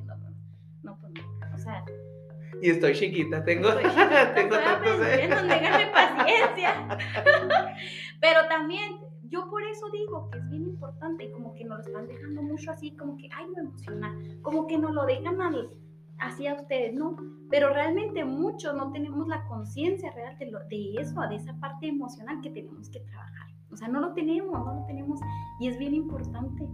[2.62, 5.48] Y estoy chiquita, tengo, estoy chiquita, tengo tantos años.
[5.48, 6.98] ténganme paciencia.
[8.20, 11.84] Pero también, yo por eso digo que es bien importante y como que nos lo
[11.84, 15.70] están dejando mucho así, como que, ay, lo emocional, como que nos lo dejan al,
[16.18, 17.16] así a ustedes, ¿no?
[17.48, 21.88] Pero realmente muchos no tenemos la conciencia real de, lo, de eso, de esa parte
[21.88, 23.48] emocional que tenemos que trabajar.
[23.72, 25.20] O sea, no lo tenemos, no lo tenemos
[25.60, 26.68] y es bien importante.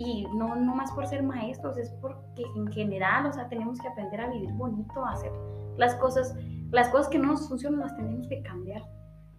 [0.00, 3.86] Y no, no más por ser maestros, es porque en general, o sea, tenemos que
[3.86, 5.30] aprender a vivir bonito, a hacer
[5.76, 6.34] las cosas,
[6.70, 8.82] las cosas que no nos funcionan las tenemos que cambiar.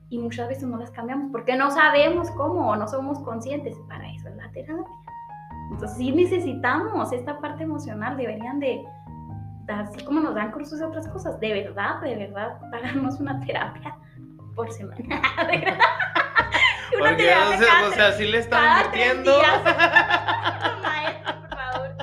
[0.10, 3.76] Y muchas veces no las cambiamos porque no sabemos cómo o no somos conscientes.
[3.88, 4.86] Para eso es la terapia.
[5.72, 8.86] Entonces sí necesitamos esta parte emocional, deberían de,
[9.68, 13.98] así como nos dan cursos de otras cosas, de verdad, de verdad, pagarnos una terapia
[14.54, 15.22] por semana.
[17.00, 19.42] Una Porque, o sea, o sea, sí le están metiendo.
[20.82, 21.96] Maestro, por favor.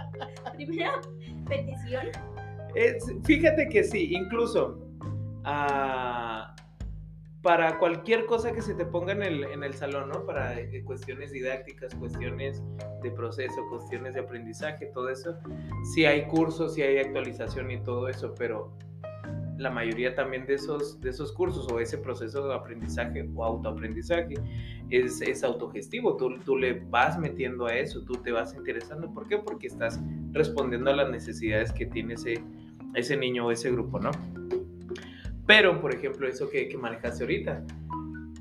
[0.56, 0.92] Primera
[1.46, 2.06] petición.
[3.24, 4.78] fíjate que sí, incluso
[5.44, 6.58] uh,
[7.42, 10.26] para cualquier cosa que se te ponga en el, en el salón, ¿no?
[10.26, 12.62] Para eh, cuestiones didácticas, cuestiones
[13.02, 15.36] de proceso, cuestiones de aprendizaje, todo eso.
[15.94, 18.76] Sí hay cursos, sí hay actualización y todo eso, pero
[19.58, 24.34] la mayoría también de esos, de esos cursos o ese proceso de aprendizaje o autoaprendizaje
[24.88, 26.16] es, es autogestivo.
[26.16, 29.12] Tú, tú le vas metiendo a eso, tú te vas interesando.
[29.12, 29.38] ¿Por qué?
[29.38, 30.00] Porque estás
[30.32, 32.40] respondiendo a las necesidades que tiene ese,
[32.94, 34.12] ese niño o ese grupo, ¿no?
[35.46, 37.64] Pero, por ejemplo, eso que, que manejaste ahorita,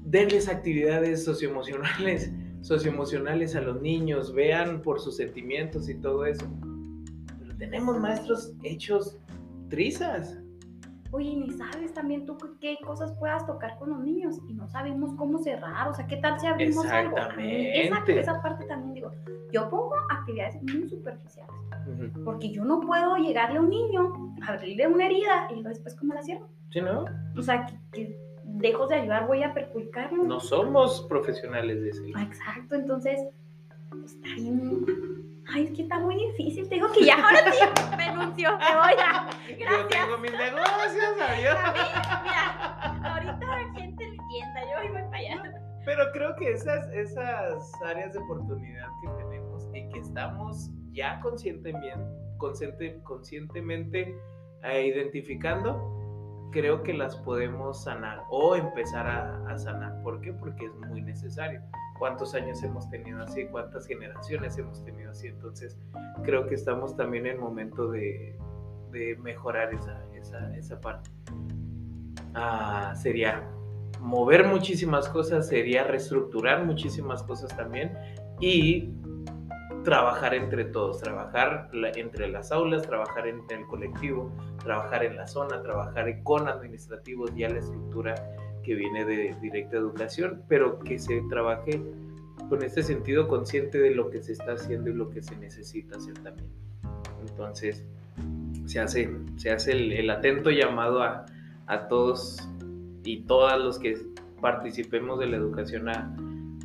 [0.04, 6.46] denles actividades socioemocionales, socioemocionales a los niños, vean por sus sentimientos y todo eso.
[7.40, 9.18] Pero tenemos maestros hechos
[9.70, 10.38] trizas.
[11.12, 15.14] Oye, ni sabes también tú qué cosas puedas tocar con los niños y no sabemos
[15.16, 17.18] cómo cerrar, o sea, qué tal si abrimos algo.
[17.38, 19.12] Esa, esa parte también digo,
[19.52, 21.54] yo pongo actividades muy superficiales,
[22.26, 26.24] porque yo no puedo llegarle a un niño, abrirle una herida y después cómo la
[26.24, 26.48] cierro.
[26.72, 27.06] Sí, ¿no?
[27.38, 30.24] O sea, que, dejo de ayudar, voy a perjudicarlo.
[30.24, 32.04] No somos profesionales de eso.
[32.20, 33.20] Exacto, entonces,
[34.06, 35.17] está bien.
[35.54, 36.68] Ay, es que está muy difícil.
[36.68, 38.58] Te digo que ya ahora sí renuncio.
[38.58, 39.30] Me voy a.
[39.58, 39.82] Gracias.
[39.82, 41.58] Yo tengo mis negocios, adiós.
[42.24, 44.62] Mira, ahorita la gente entienda.
[44.62, 45.44] Yo voy para allá.
[45.86, 51.98] Pero creo que esas, esas áreas de oportunidad que tenemos y que estamos ya conscientemente,
[52.38, 54.14] consciente, conscientemente
[54.64, 60.02] eh, identificando, creo que las podemos sanar o empezar a, sanar.
[60.04, 60.34] ¿Por qué?
[60.34, 61.62] Porque es muy necesario.
[62.00, 63.46] ¿Cuántos años hemos tenido así?
[63.48, 65.28] ¿Cuántas generaciones hemos tenido así?
[65.28, 65.78] Entonces,
[66.24, 68.38] creo que estamos también en el momento de,
[69.20, 71.12] mejorar esa, esa, esa parte.
[72.34, 73.48] Ah, sería
[74.00, 77.98] mover muchísimas cosas, sería reestructurar muchísimas cosas también
[78.40, 78.94] y
[79.84, 84.32] trabajar entre todos, trabajar entre las aulas, trabajar entre el colectivo,
[84.64, 88.16] trabajar en la zona, trabajar con administrativos, ya la estructura
[88.68, 91.82] que viene de directa educación, pero que se trabaje
[92.50, 95.96] con este sentido consciente de lo que se está haciendo y lo que se necesita
[95.96, 96.50] hacer también.
[97.26, 97.86] Entonces,
[98.66, 101.26] se hace, se hace el, atento llamado a,
[101.68, 102.46] a, todos
[103.06, 103.98] y todas los que
[104.42, 106.14] participemos de la educación a,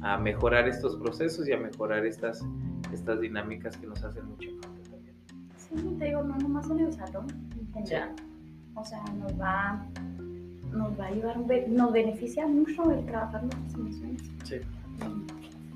[0.03, 2.45] a mejorar estos procesos y a mejorar estas
[2.93, 5.15] estas dinámicas que nos hacen mucho falta también.
[5.57, 7.27] Sí, te digo, no nomás en el salón,
[7.59, 8.15] en general.
[8.75, 9.87] O sea, nos va,
[10.73, 11.37] nos va a ayudar,
[11.69, 14.23] nos beneficia mucho el trabajar nuestras emociones.
[14.45, 14.57] Sí.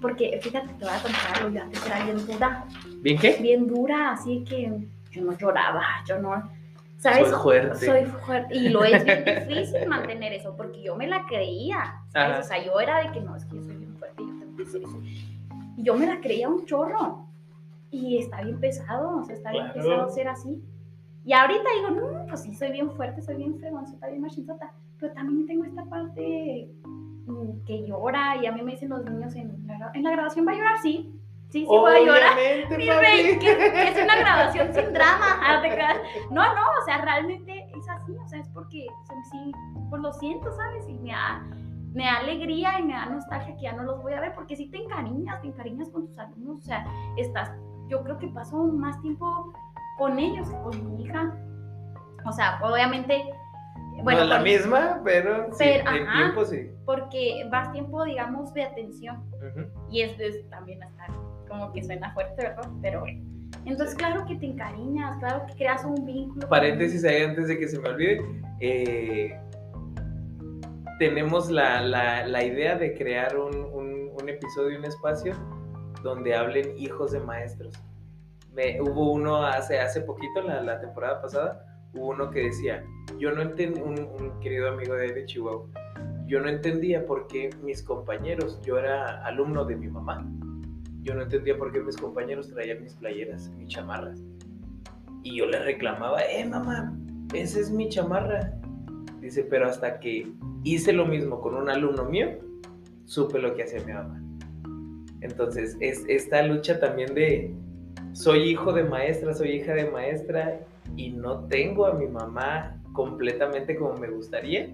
[0.00, 2.64] Porque fíjate, te voy a contar algo, yo antes era bien dura.
[3.00, 3.36] ¿Bien qué?
[3.40, 6.50] Bien dura, así que yo no lloraba, yo no...
[6.98, 7.28] ¿Sabes?
[7.28, 7.86] Soy fuerte.
[7.86, 8.56] Soy fuerte.
[8.56, 12.02] Y lo es bien difícil mantener eso, porque yo me la creía.
[12.08, 12.40] ¿sabes?
[12.40, 14.56] O sea, yo era de que no, es que yo soy bien fuerte, yo tengo
[14.56, 15.02] que hacer eso.
[15.76, 17.26] Y yo me la creía un chorro.
[17.90, 20.62] Y está bien pesado, o sea, está bien pesado ser así.
[21.24, 24.72] Y ahorita digo, no, pues sí, soy bien fuerte, soy bien fregón, soy bien machinzota.
[24.98, 26.70] Pero también tengo esta parte
[27.26, 30.46] mm, que llora y a mí me dicen los niños en la, en la grabación,
[30.46, 30.78] ¿va a llorar?
[30.78, 31.12] Sí.
[31.50, 32.36] Sí, sí, voy a llorar.
[32.76, 35.62] Miren, que, es una grabación sin drama.
[36.30, 38.86] No, no, o sea, realmente es así, o sea, es porque
[39.30, 39.52] sí,
[39.88, 40.88] pues lo siento, ¿sabes?
[40.88, 41.46] Y me ha,
[41.94, 44.56] me da alegría y me da nostalgia que ya no los voy a ver, porque
[44.56, 46.84] si te encariñas, te encariñas con tus alumnos, o sea,
[47.16, 47.52] estás,
[47.88, 49.52] yo creo que paso más tiempo
[49.98, 51.32] con ellos que con mi hija.
[52.26, 53.24] O sea, obviamente...
[54.02, 56.70] Bueno, no es la misma, pero, sí, en tiempo sí.
[56.84, 59.24] Porque vas tiempo, digamos, de atención.
[59.90, 60.16] Y es,
[60.50, 61.06] también hasta
[61.48, 62.68] como que suena fuerte, ¿verdad?
[62.82, 63.22] Pero bueno.
[63.64, 66.48] Entonces, claro que te encariñas, claro que creas un vínculo.
[66.48, 68.20] Paréntesis ahí antes de que se me olvide.
[68.60, 69.36] Eh,
[70.98, 75.34] tenemos la, la, idea de crear un, un, episodio, un espacio
[76.02, 77.74] donde hablen hijos de maestros.
[78.52, 82.84] Me, hubo uno hace, hace poquito, la, la temporada pasada, hubo uno que decía,
[83.18, 83.96] yo no entendí, un,
[84.40, 85.66] querido amigo de, de Chihuahua,
[86.26, 90.26] yo no entendía por qué mis compañeros, yo era alumno de mi mamá,
[91.02, 94.22] yo no entendía por qué mis compañeros traían mis playeras, mis chamarras.
[95.22, 96.96] Y yo le reclamaba, eh, mamá,
[97.32, 98.52] esa es mi chamarra.
[99.20, 100.32] Dice, pero hasta que
[100.64, 102.38] hice lo mismo con un alumno mío,
[103.04, 104.20] supe lo que hacía mi mamá.
[105.20, 107.54] Entonces, es esta lucha también de,
[108.12, 110.60] soy hijo de maestra, soy hija de maestra
[110.94, 114.68] y no tengo a mi mamá completamente como me gustaría,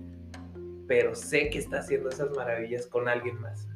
[0.86, 3.68] pero sé que está haciendo esas maravillas con alguien más.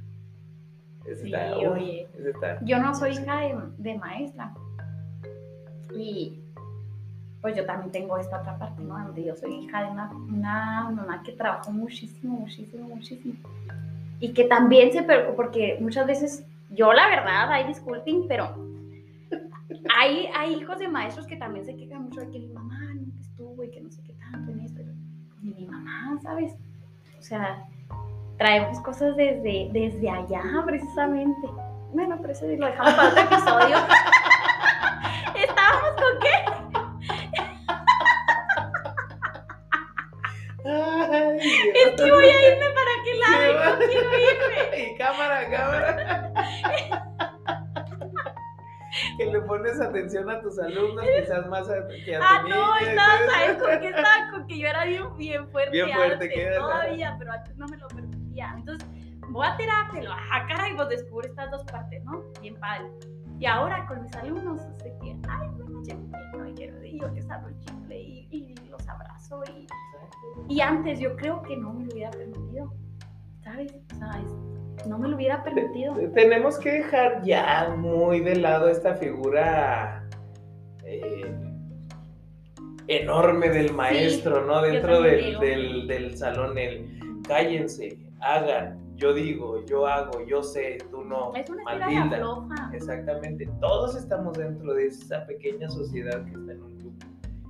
[1.23, 2.09] Sí, oye.
[2.19, 4.53] está- Yo no soy hija de, de maestra.
[5.97, 6.41] Y
[7.41, 8.99] pues yo también tengo esta otra parte, ¿no?
[8.99, 13.35] Donde yo soy hija de una, una mamá que trabajó muchísimo, muchísimo, muchísimo.
[14.19, 18.66] Y que también se preocupa, porque muchas veces, yo la verdad, hay disculpen, pero
[19.97, 23.21] hay, hay hijos de maestros que también se quejan mucho de que mi mamá nunca
[23.21, 24.83] estuvo y que no sé qué tanto en esto.
[25.43, 26.55] Ni mi mamá, ¿sabes?
[27.19, 27.65] O sea,
[28.39, 31.49] traemos cosas desde, desde allá, precisamente.
[31.93, 33.77] Bueno, pero eso lo dejamos para otro episodio.
[49.81, 53.81] Atención a tus alumnos, quizás más a, que a tu Ah, no, estaba, ¿sabes con
[53.81, 54.31] qué estaba?
[54.33, 55.71] Con que yo era bien, bien fuerte.
[55.73, 58.55] Bien fuerte, antes, Todavía, pero antes no me lo permitía.
[58.57, 58.89] Entonces,
[59.29, 62.23] voy a terapia, lo ah, caray, pues descubro estas dos partes, ¿no?
[62.41, 62.91] Bien padre.
[63.39, 65.95] Y ahora con mis alumnos, sé que, ay, bueno, yo
[66.39, 69.43] no quiero, y yo les abro el chicle y, y los abrazo.
[69.55, 69.67] Y,
[70.49, 72.73] y antes yo creo que no me lo hubiera permitido,
[73.45, 73.75] ¿sabes?
[73.93, 74.56] O sea, es-
[74.89, 75.95] no me lo hubiera permitido.
[76.15, 80.07] Tenemos que dejar ya muy de lado esta figura
[80.85, 81.35] eh,
[82.89, 84.63] enorme del maestro, ¿no?
[84.63, 86.87] Dentro del, del- del salón, el
[87.27, 91.35] cállense, hagan, yo digo, yo hago, yo sé, tú no.
[91.35, 91.65] Es una
[92.17, 92.71] afloja.
[92.73, 97.07] Exactamente, todos estamos dentro de esa pequeña sociedad que está en un grupo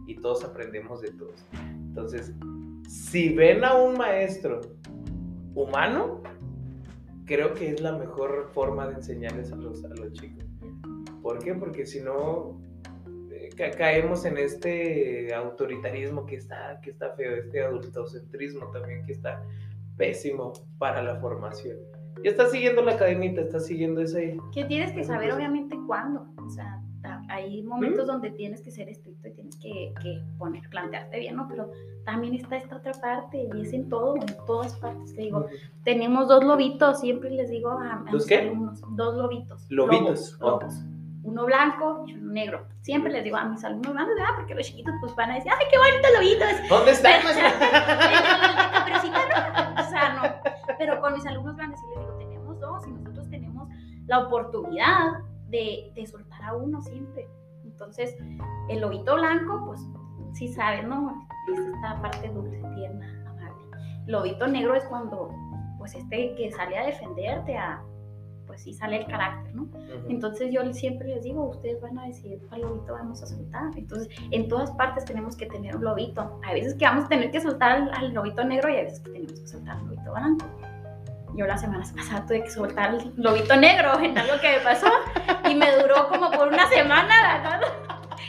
[0.06, 1.44] y todos aprendemos de todos.
[1.52, 2.32] Entonces,
[2.88, 4.60] si ven a un maestro
[5.54, 6.22] humano,
[7.26, 10.44] creo que es la mejor forma de enseñarles a los, a los chicos.
[11.22, 11.54] ¿Por qué?
[11.54, 12.60] Porque si no,
[13.30, 19.12] eh, ca- caemos en este autoritarismo que está, que está feo, este adultocentrismo también que
[19.12, 19.42] está
[19.96, 21.76] pésimo para la formación.
[22.24, 24.38] Ya estás siguiendo la academita, estás siguiendo ese...
[24.52, 26.26] Que tienes que saber obviamente cuándo.
[26.44, 26.80] O sea,
[27.28, 31.46] hay momentos donde tienes que ser estricto y tienes que, que poner, plantearte bien, ¿no?
[31.48, 31.70] Pero
[32.04, 35.14] también está esta otra parte y es en todo, en todas partes.
[35.14, 35.46] Te digo,
[35.84, 38.38] tenemos dos lobitos, siempre les digo a, a ¿Dos mis qué?
[38.38, 39.66] alumnos, dos lobitos.
[39.70, 40.50] Lobitos, lobos, oh.
[40.50, 40.74] lobos.
[41.24, 42.66] Uno blanco y uno negro.
[42.82, 45.66] Siempre les digo a mis alumnos ah, porque los chiquitos pues van a decir, ay,
[45.70, 46.68] qué bonitos lobitos.
[46.68, 47.09] ¿Dónde está?
[47.18, 49.82] De Caperucita, no.
[49.82, 50.52] O sea, no.
[50.78, 53.68] Pero con mis alumnos grandes sí les digo, tenemos dos y nosotros tenemos
[54.07, 55.14] la oportunidad
[55.49, 57.28] de, de soltar a uno siempre.
[57.64, 58.16] Entonces,
[58.68, 59.80] el lobito blanco, pues
[60.32, 61.26] sí sabes, ¿no?
[61.53, 63.64] Es esta parte dulce, tierna, amable.
[64.07, 65.30] El lobito negro es cuando,
[65.78, 67.82] pues este que sale a defenderte, a,
[68.47, 69.68] pues sí sale el carácter, ¿no?
[70.09, 73.70] Entonces yo siempre les digo, ustedes van a decidir cuál lobito vamos a soltar.
[73.76, 76.40] Entonces, en todas partes tenemos que tener un lobito.
[76.44, 79.01] Hay veces que vamos a tener que soltar al, al lobito negro y hay veces
[79.01, 80.47] que tenemos que soltar al lobito blanco.
[81.37, 84.87] Yo la semana pasada tuve que soltar al lobito negro en algo que me pasó
[85.49, 87.09] y me duró como por una semana.
[87.09, 87.61] la.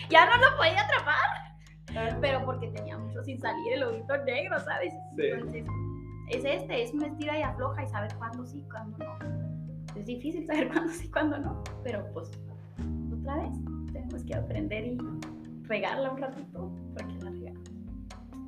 [0.10, 4.94] Ya no lo podía atrapar, pero porque tenía mucho sin salir el lobito negro, ¿sabes?
[5.18, 5.24] Sí.
[5.24, 5.66] Entonces,
[6.30, 9.96] es este, es una estira y afloja y saber cuándo sí, cuándo no.
[10.00, 12.32] Es difícil saber cuándo sí, cuándo no, pero pues
[13.20, 13.52] otra vez
[13.92, 14.98] tenemos que aprender y
[15.64, 17.70] regarla un ratito porque la regamos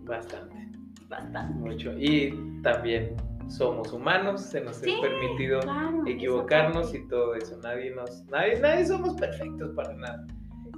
[0.03, 0.67] Bastante,
[1.09, 1.53] bastante.
[1.59, 1.91] mucho.
[1.99, 3.15] Y también
[3.49, 7.57] somos humanos, se nos Sí, es permitido Claro, equivocarnos y todo eso.
[7.61, 10.25] Nadie nos, nadie, nadie somos perfectos para nada.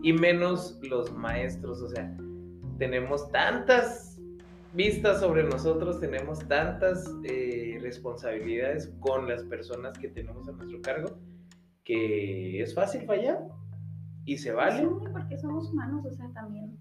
[0.02, 2.16] Y menos los maestros, o sea,
[2.78, 4.20] tenemos tantas
[4.74, 11.20] vistas sobre nosotros, tenemos tantas eh, responsabilidades con las personas que tenemos a nuestro cargo,
[11.84, 13.40] que es fácil fallar
[14.26, 14.80] y se vale.
[14.80, 16.78] Sí, porque somos humanos, o sea, también.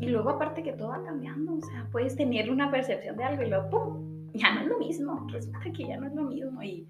[0.00, 3.42] Y luego aparte que todo va cambiando, o sea, puedes tener una percepción de algo
[3.42, 4.17] y luego ¡pum!
[4.34, 6.86] Ya no es lo mismo, resulta que ya no es lo mismo y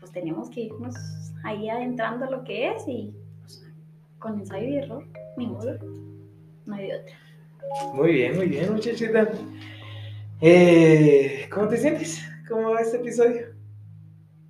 [0.00, 0.94] pues tenemos que irnos
[1.44, 3.64] ahí adentrando a lo que es y pues,
[4.18, 5.04] con ensayo y error,
[5.36, 5.76] ni modo,
[6.66, 7.14] no hay de otra.
[7.94, 9.28] Muy bien, muy bien, muchachita.
[10.40, 12.22] Eh, ¿Cómo te sientes?
[12.48, 13.46] ¿Cómo va este episodio?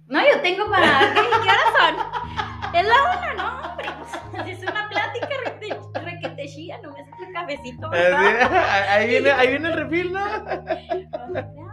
[0.07, 1.13] No, yo tengo para...
[1.15, 2.75] ¿Qué, ¿qué horas son?
[2.75, 3.71] Es la una, ¿no?
[3.71, 3.87] Hombre,
[4.33, 7.91] pues, es una plática requete- requete chía, no me haces el cafecito.
[7.93, 10.21] Ahí viene, ahí viene el refil, ¿no?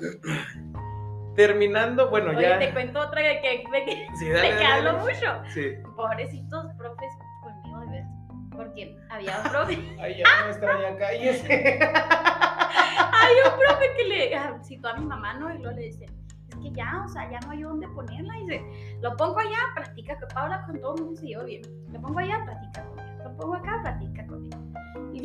[1.36, 2.58] Terminando, bueno, Oye, ya.
[2.60, 5.14] te cuento otra que, de que, Sí, de dale, que dale, hablo dale.
[5.14, 5.42] mucho.
[5.52, 5.72] Sí.
[5.96, 8.10] Pobrecitos profes conmigo, de verdad.
[8.56, 11.80] Porque había un profe, Ay, ya no extraña, cállese.
[11.82, 15.52] hay un profe que le ah, citó a mi mamá, ¿no?
[15.52, 18.32] Y luego le dice, es que ya, o sea, ya no hay dónde ponerla.
[18.34, 18.62] Dice,
[19.00, 21.62] lo pongo allá, practica que Paula con todo el mundo se lleva bien.
[21.92, 23.04] Lo pongo allá, conmigo.
[23.24, 23.98] Lo pongo acá.
[24.00, 24.13] Y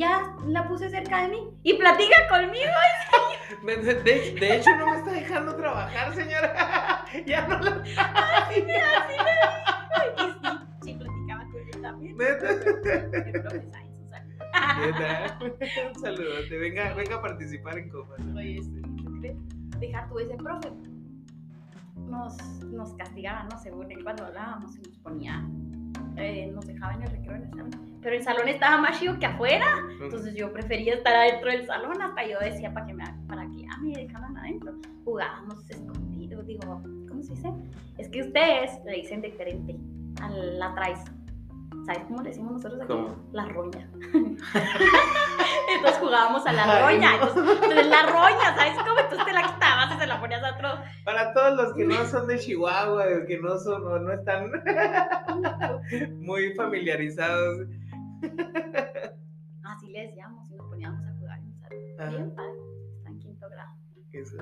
[0.00, 2.72] ya la puse cerca de mí y platica conmigo.
[3.66, 7.04] De, de- de hecho, no me está dejando trabajar, señora.
[7.26, 7.82] Ya no la.
[7.98, 9.50] Así me, así me dijo.
[10.16, 10.48] Y sí,
[10.82, 12.16] sí, platicaba conmigo también.
[14.80, 15.38] Neta.
[15.40, 16.58] Un saludote.
[16.58, 18.14] Venga, venga a participar en Copa.
[18.36, 18.82] Oye, sí.
[19.78, 20.70] Deja tú ese profe.
[21.96, 22.36] Nos,
[22.66, 23.58] nos castigaba, ¿no?
[23.58, 25.44] Según él, cuando hablábamos, y nos ponía,
[26.16, 27.89] eh, nos dejaba en el recreo en el salón.
[28.02, 29.66] Pero el salón estaba más chido que afuera,
[30.00, 32.00] entonces yo prefería estar adentro del salón.
[32.00, 34.72] Hasta yo decía para que me, para que ya me dejaran adentro.
[35.04, 37.52] Jugábamos escondidos, digo, ¿cómo se dice?
[37.98, 39.76] Es que ustedes le dicen diferente
[40.22, 41.00] a la traes.
[41.86, 42.92] ¿Sabes cómo le decimos nosotros aquí?
[42.92, 43.16] ¿Cómo?
[43.32, 43.88] La roña.
[45.74, 47.10] Entonces jugábamos a la Ay, roña.
[47.16, 47.28] no.
[47.28, 48.98] Entonces, entonces la roña, ¿sabes cómo?
[49.00, 50.68] Entonces te la quitabas y se la ponías a otro.
[51.04, 54.50] Para todos los que no son de Chihuahua, o que no son o no están
[56.18, 57.68] muy familiarizados.
[59.62, 61.54] Así le decíamos y nos poníamos a jugar en
[61.96, 62.16] salón.
[62.16, 62.50] Bien padre.
[62.96, 63.70] Está en quinto grado.
[64.12, 64.36] Eso,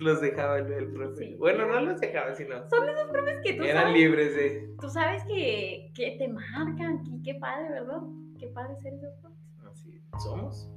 [0.00, 1.16] Los dejaba el, el profe.
[1.16, 1.34] Sí.
[1.40, 4.74] Bueno, no los dejaba, sino Son esos profes que tú eran sabes, libres de.
[4.80, 7.02] tú sabes que, que te marcan.
[7.04, 8.00] Y qué padre, ¿verdad?
[8.38, 9.38] Qué padre ser esos profes.
[9.68, 10.70] Así somos.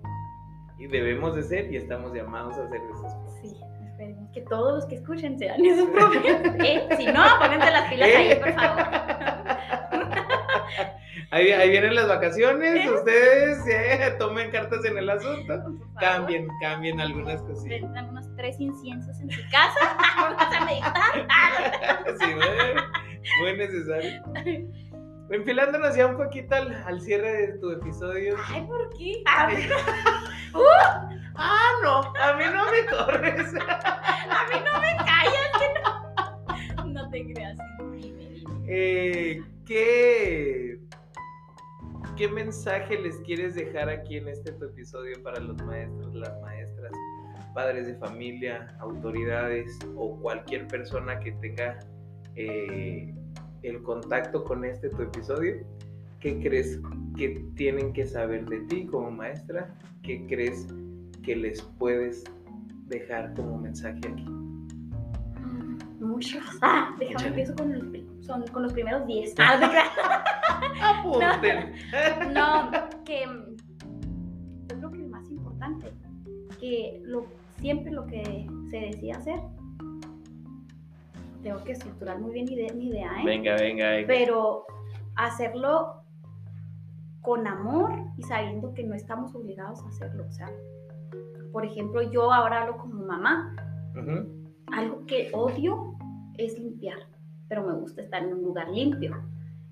[0.79, 3.51] Y debemos de ser y estamos llamados a ser esos profes.
[3.51, 6.23] Sí, esperemos que todos los que escuchen sean esos profes.
[6.65, 8.83] Eh, si no, pónganse las pilas ahí, por favor.
[11.33, 17.41] Ahí, ahí vienen las vacaciones, ustedes eh, tomen cartas en el asunto, cambien, cambien algunas
[17.43, 17.79] cosillas.
[17.79, 19.97] Prendan unos tres inciensos en su casa.
[20.17, 22.17] Vamos a meditar.
[22.19, 24.21] Sí, muy, muy necesario.
[25.29, 28.35] Enfilándonos ya un poquito al, al cierre de tu episodio.
[28.49, 29.23] Ay, ¿por qué?
[29.25, 29.49] Ah,
[31.33, 33.53] Ah, no, a mí no me corres.
[33.55, 36.85] A mí no me callas, que no.
[36.87, 37.57] No te creas.
[38.67, 40.80] Eh, ¿qué,
[42.17, 46.91] ¿Qué mensaje les quieres dejar aquí en este tu episodio para los maestros, las maestras,
[47.53, 51.79] padres de familia, autoridades o cualquier persona que tenga
[52.35, 53.13] eh,
[53.63, 55.65] el contacto con este tu episodio?
[56.19, 56.79] ¿Qué crees
[57.17, 59.73] que tienen que saber de ti como maestra?
[60.03, 60.67] ¿Qué crees
[61.23, 62.23] que les puedes
[62.87, 64.40] dejar como mensaje aquí?
[66.11, 66.43] Muchos.
[66.61, 69.35] Ah, déjame empiezo con los, son, con los primeros 10.
[69.39, 69.89] Ah, no creas.
[70.81, 71.73] Apunten.
[72.33, 72.71] No,
[73.05, 75.91] que yo creo que el más importante,
[76.59, 77.25] que lo,
[77.59, 79.39] siempre lo que se decía hacer,
[81.43, 83.25] tengo que estructurar muy bien mi, ide- mi idea, ¿eh?
[83.25, 84.07] Venga, venga, venga.
[84.07, 84.65] Pero
[85.15, 86.03] hacerlo
[87.21, 90.25] con amor y sabiendo que no estamos obligados a hacerlo.
[90.27, 90.49] O sea,
[91.51, 93.55] por ejemplo, yo ahora hablo como mamá,
[94.71, 95.95] algo que odio
[96.45, 96.99] es limpiar,
[97.47, 99.15] pero me gusta estar en un lugar limpio.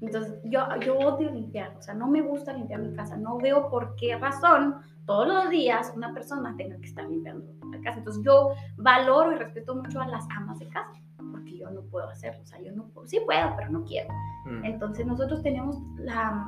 [0.01, 3.69] Entonces, yo, yo odio limpiar, o sea, no me gusta limpiar mi casa, no veo
[3.69, 7.97] por qué razón todos los días una persona tenga que estar limpiando la casa.
[7.99, 11.01] Entonces, yo valoro y respeto mucho a las amas de casa,
[11.31, 14.09] porque yo no puedo hacerlo, o sea, yo no puedo, sí puedo, pero no quiero.
[14.45, 14.65] Mm.
[14.65, 16.47] Entonces, nosotros tenemos la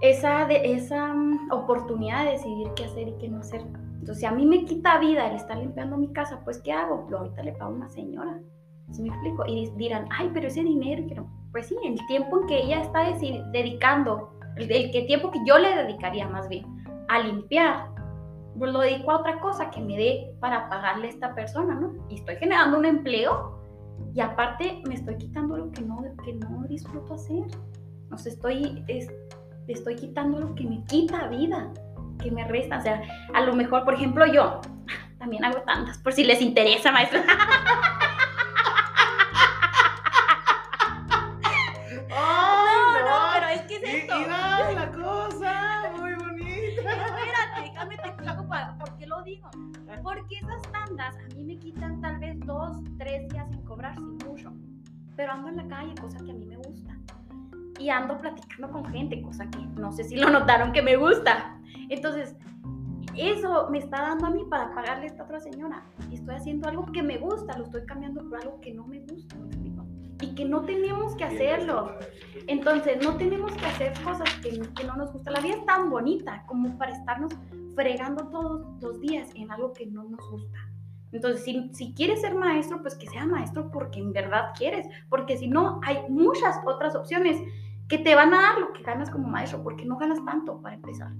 [0.00, 3.62] esa, de, esa mm, oportunidad de decidir qué hacer y qué no hacer.
[4.04, 7.06] Entonces, si a mí me quita vida el estar limpiando mi casa, pues ¿qué hago?
[7.10, 8.38] Yo ahorita le pago a una señora.
[8.90, 9.46] ¿Sí me explico?
[9.46, 11.26] Y dirán, ay, pero ese dinero.
[11.52, 13.00] Pues sí, el tiempo en que ella está
[13.50, 16.66] dedicando, el, el tiempo que yo le dedicaría más bien
[17.08, 17.88] a limpiar,
[18.58, 21.94] pues lo dedico a otra cosa que me dé para pagarle a esta persona, ¿no?
[22.10, 23.58] Y estoy generando un empleo
[24.12, 27.44] y aparte me estoy quitando lo que no, que no disfruto hacer.
[28.12, 29.10] O sea, estoy, es-
[29.66, 31.72] estoy quitando lo que me quita vida,
[32.22, 32.78] que me resta.
[32.78, 33.02] O sea,
[33.34, 34.60] a lo mejor, por ejemplo, yo
[35.18, 37.22] también hago tantas, por si les interesa, maestra.
[42.16, 44.14] ¡Ay, No, no, pero es que es esto.
[44.28, 46.80] la cosa, muy bonita.
[46.80, 49.48] Espérate, déjame te explico pa- por qué lo digo.
[50.02, 54.16] Porque esas tandas a mí me quitan tal vez dos, tres días en cobrar sin
[54.18, 54.52] mucho.
[55.16, 56.96] Pero ando en la calle, cosa que a mí me gusta.
[57.78, 61.60] Y ando platicando con gente, cosa que no sé si lo notaron que me gusta.
[61.88, 62.36] Entonces,
[63.16, 65.84] eso me está dando a mí para pagarle a esta otra señora.
[66.10, 69.00] Y estoy haciendo algo que me gusta, lo estoy cambiando por algo que no me
[69.00, 69.36] gusta.
[70.20, 71.98] Y que no tenemos que hacerlo.
[72.46, 75.34] Entonces, no tenemos que hacer cosas que, que no nos gustan.
[75.34, 77.32] La vida es tan bonita como para estarnos
[77.74, 80.58] fregando todos los días en algo que no nos gusta.
[81.14, 84.86] Entonces, si, si quieres ser maestro, pues que sea maestro porque en verdad quieres.
[85.08, 87.40] Porque si no, hay muchas otras opciones
[87.88, 90.74] que te van a dar lo que ganas como maestro, porque no ganas tanto para
[90.74, 91.12] empezar.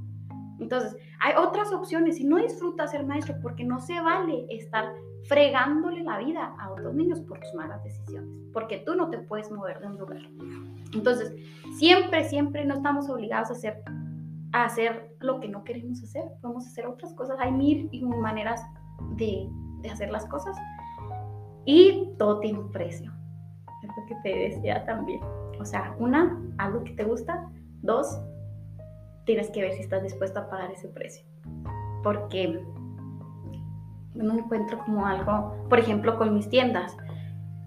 [0.58, 2.16] Entonces, hay otras opciones.
[2.16, 4.92] Si no disfrutas ser maestro, porque no se vale estar
[5.24, 9.50] fregándole la vida a otros niños por tus malas decisiones, porque tú no te puedes
[9.50, 10.22] mover de un lugar.
[10.92, 11.34] Entonces,
[11.78, 13.82] siempre, siempre no estamos obligados a hacer,
[14.52, 16.24] a hacer lo que no queremos hacer.
[16.40, 17.36] Podemos hacer otras cosas.
[17.40, 18.60] Hay mil y maneras
[19.16, 19.48] de,
[19.84, 20.56] de hacer las cosas.
[21.64, 23.12] Y todo tiene un precio.
[23.82, 25.20] Es lo que te decía también.
[25.60, 27.48] O sea, una, algo que te gusta.
[27.82, 28.18] Dos,
[29.24, 31.24] tienes que ver si estás dispuesto a pagar ese precio.
[32.02, 32.60] Porque
[34.14, 36.96] no encuentro como algo, por ejemplo, con mis tiendas.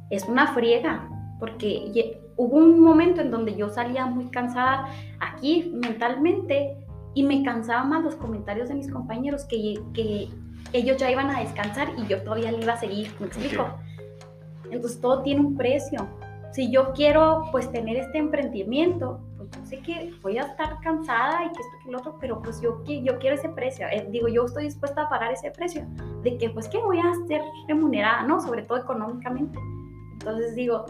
[0.10, 1.10] Es una friega,
[1.40, 4.88] porque hubo un momento en donde yo salía muy cansada
[5.20, 6.78] aquí mentalmente
[7.14, 10.30] y me cansaba más los comentarios de mis compañeros que, que
[10.74, 13.68] ellos ya iban a descansar y yo todavía le iba a seguir, ¿me explico?
[14.70, 16.08] Entonces todo tiene un precio.
[16.52, 21.46] Si yo quiero pues tener este emprendimiento, pues yo sé que voy a estar cansada
[21.46, 23.88] y que esto que lo otro, pero pues yo, yo quiero ese precio.
[23.88, 25.86] Eh, digo, yo estoy dispuesta a pagar ese precio
[26.24, 28.42] de que pues que voy a ser remunerada, ¿no?
[28.42, 29.60] Sobre todo económicamente.
[30.14, 30.86] Entonces digo,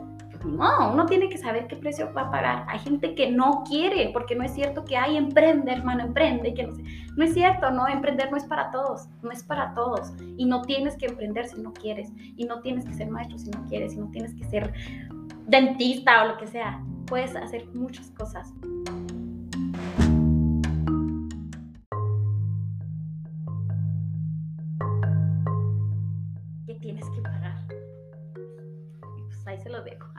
[0.46, 2.66] no, uno tiene que saber qué precio va a pagar.
[2.68, 6.64] Hay gente que no quiere, porque no es cierto que hay emprende, hermano, emprende, que
[6.64, 6.74] no.
[7.16, 10.14] No es cierto, no, emprender no es para todos, no es para todos.
[10.38, 13.50] Y no tienes que emprender si no quieres, y no tienes que ser maestro si
[13.50, 14.74] no quieres, y no tienes que ser
[15.48, 16.84] dentista o lo que sea.
[17.08, 18.54] Puedes hacer muchas cosas.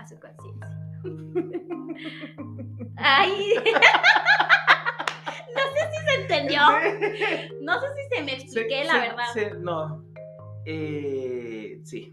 [0.09, 0.69] Su conciencia.
[2.97, 3.55] Ay.
[5.55, 6.61] no sé si se entendió.
[7.63, 9.59] No sé si se me expliqué, la verdad.
[9.61, 10.05] no.
[10.65, 12.13] Eh, sí.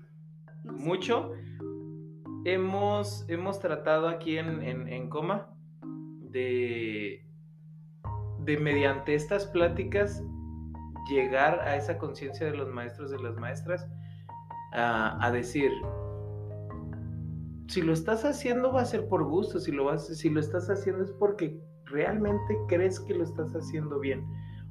[0.63, 1.31] Mucho
[2.45, 5.49] hemos, hemos tratado aquí en, Coma
[5.81, 7.25] de,
[8.39, 10.23] de mediante estas pláticas
[11.09, 13.87] llegar a esa conciencia de los maestros, de las maestras,
[14.71, 15.71] a, decir,
[17.67, 20.69] si lo estás haciendo va a ser por gusto, si lo, vas, si lo estás
[20.69, 24.25] haciendo es porque realmente crees que lo estás haciendo bien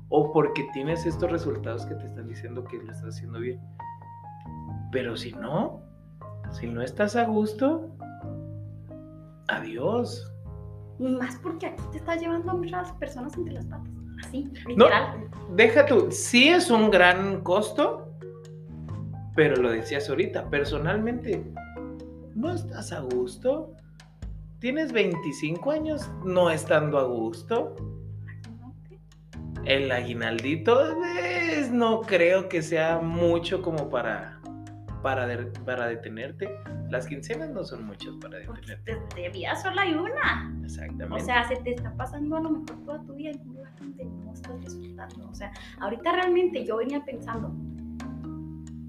[0.08, 3.60] o porque tienes estos resultados que te están diciendo que lo estás haciendo bien.
[4.92, 5.82] Pero si no,
[6.52, 7.90] si no estás a gusto,
[9.48, 10.30] adiós.
[10.98, 13.90] Más porque aquí te estás llevando a muchas personas entre las patas.
[14.24, 15.28] Así, literal.
[15.30, 18.14] No, deja tú, sí es un gran costo,
[19.34, 21.44] pero lo decías ahorita, personalmente,
[22.44, 23.74] no estás a gusto.
[24.58, 27.74] Tienes 25 años no estando a gusto.
[29.64, 30.94] El aguinaldito
[31.72, 34.40] no creo que sea mucho como para
[35.02, 35.28] para,
[35.66, 36.48] para detenerte.
[36.88, 38.98] Las quincenas no son muchas para detenerte.
[39.14, 40.54] De día solo hay una.
[40.62, 41.14] Exactamente.
[41.14, 43.72] O sea, se te está pasando a lo mejor toda tu vida en un lugar
[43.78, 45.28] donde no estás disfrutando.
[45.30, 47.54] O sea, ahorita realmente yo venía pensando,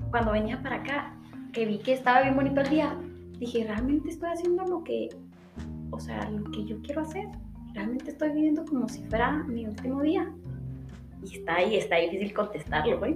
[0.10, 1.14] cuando venía para acá,
[1.52, 2.98] que vi que estaba bien bonito el día,
[3.40, 5.10] dije, realmente estoy haciendo lo que,
[5.92, 7.28] o sea, lo que yo quiero hacer.
[7.74, 10.32] Realmente estoy viviendo como si fuera mi último día.
[11.24, 13.16] Y está ahí, está difícil contestarlo, güey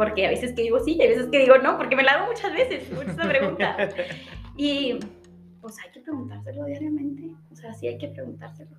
[0.00, 2.12] porque a veces que digo sí y a veces que digo no, porque me la
[2.12, 3.94] hago muchas veces, muchas preguntas.
[4.56, 4.98] Y
[5.60, 8.70] pues hay que preguntárselo diariamente, o sea, sí hay que preguntárselo,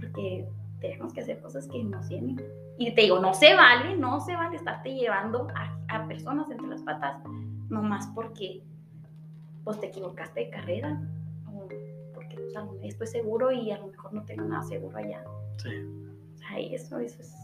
[0.00, 0.48] porque
[0.80, 2.40] tenemos que hacer cosas que nos llenen.
[2.78, 6.66] Y te digo, no se vale, no se vale estarte llevando a, a personas entre
[6.68, 7.20] las patas,
[7.68, 8.62] nomás porque
[9.68, 11.00] pues te equivocaste de carrera,
[12.14, 15.22] porque o sea, esto es seguro y a lo mejor no tengo nada seguro allá.
[15.58, 15.70] Sí.
[16.34, 17.34] O sea, eso, eso es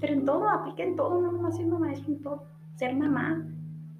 [0.00, 2.44] pero en todo, aplica en todo, no nomás siendo maestro, en todo.
[2.76, 3.44] Ser mamá.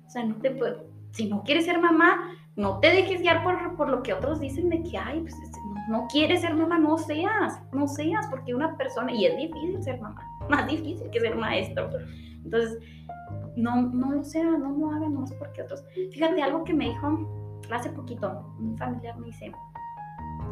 [0.07, 3.77] O sea, no te puedo, si no quieres ser mamá, no te dejes guiar por,
[3.77, 5.35] por lo que otros dicen de que, ay, pues
[5.89, 9.83] no, no, quieres ser mamá, no seas, no seas, porque una persona, y es difícil
[9.83, 11.91] ser mamá, más difícil que ser maestro.
[12.45, 12.79] Entonces,
[13.57, 15.85] no, no lo sea, no lo hagan nomás porque otros.
[16.13, 17.27] Fíjate, algo que me dijo
[17.71, 19.53] hace poquito, un familiar me dice,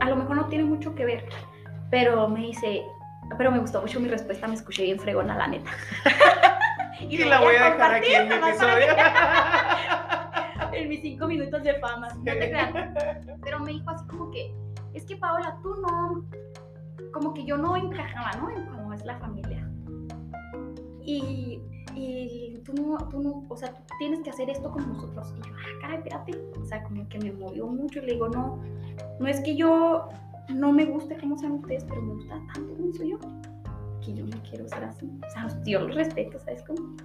[0.01, 1.25] a lo mejor no tiene mucho que ver,
[1.91, 2.83] pero me dice,
[3.37, 5.71] pero me gustó mucho mi respuesta, me escuché bien fregona, la neta.
[7.01, 8.87] y, la voy a dejar aquí en mi episodio.
[10.73, 12.73] en mis cinco minutos de fama, no te creas.
[13.43, 14.55] Pero me dijo así como que,
[14.93, 16.25] es que Paola, tú no,
[17.13, 18.51] como que yo no encajaba, ¿no?
[18.51, 19.69] En cómo es la familia.
[21.07, 21.61] Y,
[21.95, 25.33] y tú no, tú no, o sea, tú tienes que hacer esto con nosotros.
[25.37, 26.33] Y yo, ah, caray, espérate.
[26.61, 28.01] O sea, como que me movió mucho.
[28.01, 28.61] Y le digo, no,
[29.21, 30.09] no es que yo
[30.49, 33.19] no me guste cómo sean ustedes, pero me gusta tanto como soy yo,
[34.05, 35.11] que yo no quiero ser así.
[35.27, 36.97] O sea, yo los respeto, ¿sabes cómo?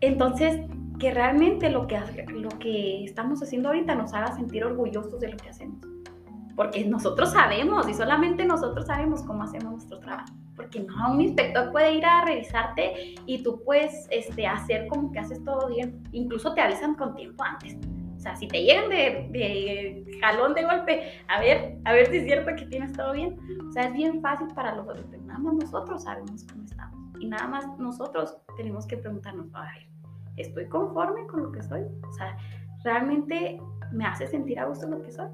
[0.00, 0.60] Entonces,
[0.98, 1.98] que realmente lo que,
[2.32, 5.78] lo que estamos haciendo ahorita nos haga sentir orgullosos de lo que hacemos.
[6.56, 10.34] Porque nosotros sabemos y solamente nosotros sabemos cómo hacemos nuestro trabajo.
[10.60, 15.20] Porque no, un inspector puede ir a revisarte y tú puedes este, hacer como que
[15.20, 16.02] haces todo bien.
[16.12, 17.78] Incluso te avisan con tiempo antes.
[18.16, 22.18] O sea, si te llegan de, de, jalón de golpe, a ver, a ver si
[22.18, 23.38] es cierto que tienes todo bien.
[23.66, 26.98] O sea, es bien fácil para los otros, nada más nosotros sabemos cómo estamos.
[27.18, 29.88] Y nada más nosotros tenemos que preguntarnos, a ver,
[30.36, 31.82] ¿estoy conforme con lo que soy?
[32.06, 32.36] O sea,
[32.84, 33.58] ¿realmente
[33.92, 35.28] me hace sentir a gusto lo que soy?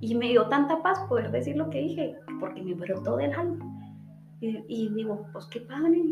[0.00, 3.79] Y me dio tanta paz poder decir lo que dije, porque me brotó del alma.
[4.40, 6.02] Y, y digo, pues qué padre,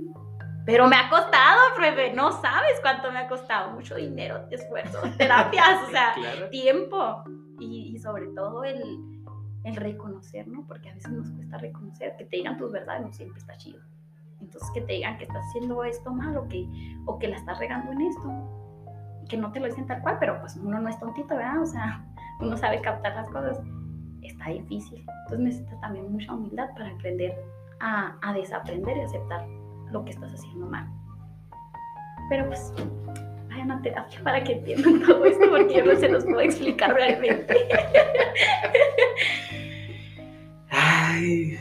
[0.69, 5.89] pero me ha costado, profe, no sabes cuánto me ha costado, mucho dinero, esfuerzo, terapias,
[5.89, 6.13] o sea,
[6.51, 7.25] tiempo
[7.59, 8.83] y, y, sobre todo el,
[9.65, 10.67] el, reconocer, ¿no?
[10.67, 13.81] Porque a veces nos cuesta reconocer, que te digan tus verdades no siempre está chido.
[14.43, 16.69] Entonces que te digan que estás haciendo esto mal o que,
[17.07, 20.39] o que la estás regando en esto, que no te lo dicen tal cual, pero
[20.39, 21.63] pues uno no es tontito, ¿verdad?
[21.63, 22.05] O sea,
[22.41, 23.59] uno sabe captar las cosas,
[24.21, 24.99] está difícil.
[24.99, 27.35] Entonces necesita también mucha humildad para aprender
[27.81, 29.47] a, a desaprender y aceptar
[29.93, 30.89] lo que estás haciendo mal.
[32.29, 32.73] Pero pues,
[33.49, 36.95] vayan a terapia para que entiendan todo esto, porque yo no se los puedo explicar
[36.95, 37.57] realmente.
[40.71, 41.59] Ay,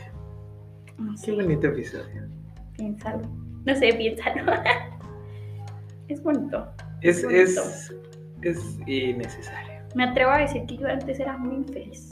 [1.24, 2.28] qué bonito episodio.
[2.76, 3.22] Piénsalo.
[3.64, 4.52] No sé, piénsalo.
[6.08, 6.68] es bonito.
[7.00, 7.94] Es, es,
[8.42, 9.82] es innecesario.
[9.94, 12.08] Me atrevo a decir que yo antes era muy infeliz.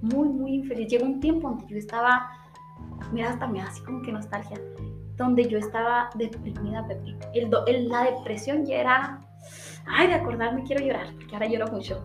[0.00, 0.88] Muy, muy infeliz.
[0.88, 2.30] Llegó un tiempo donde yo estaba,
[3.12, 4.58] mira, hasta me da así como que nostalgia
[5.20, 6.86] donde yo estaba deprimida,
[7.34, 9.20] El, el, la depresión ya era,
[9.86, 12.02] ay, de acordarme quiero llorar, porque ahora lloro mucho.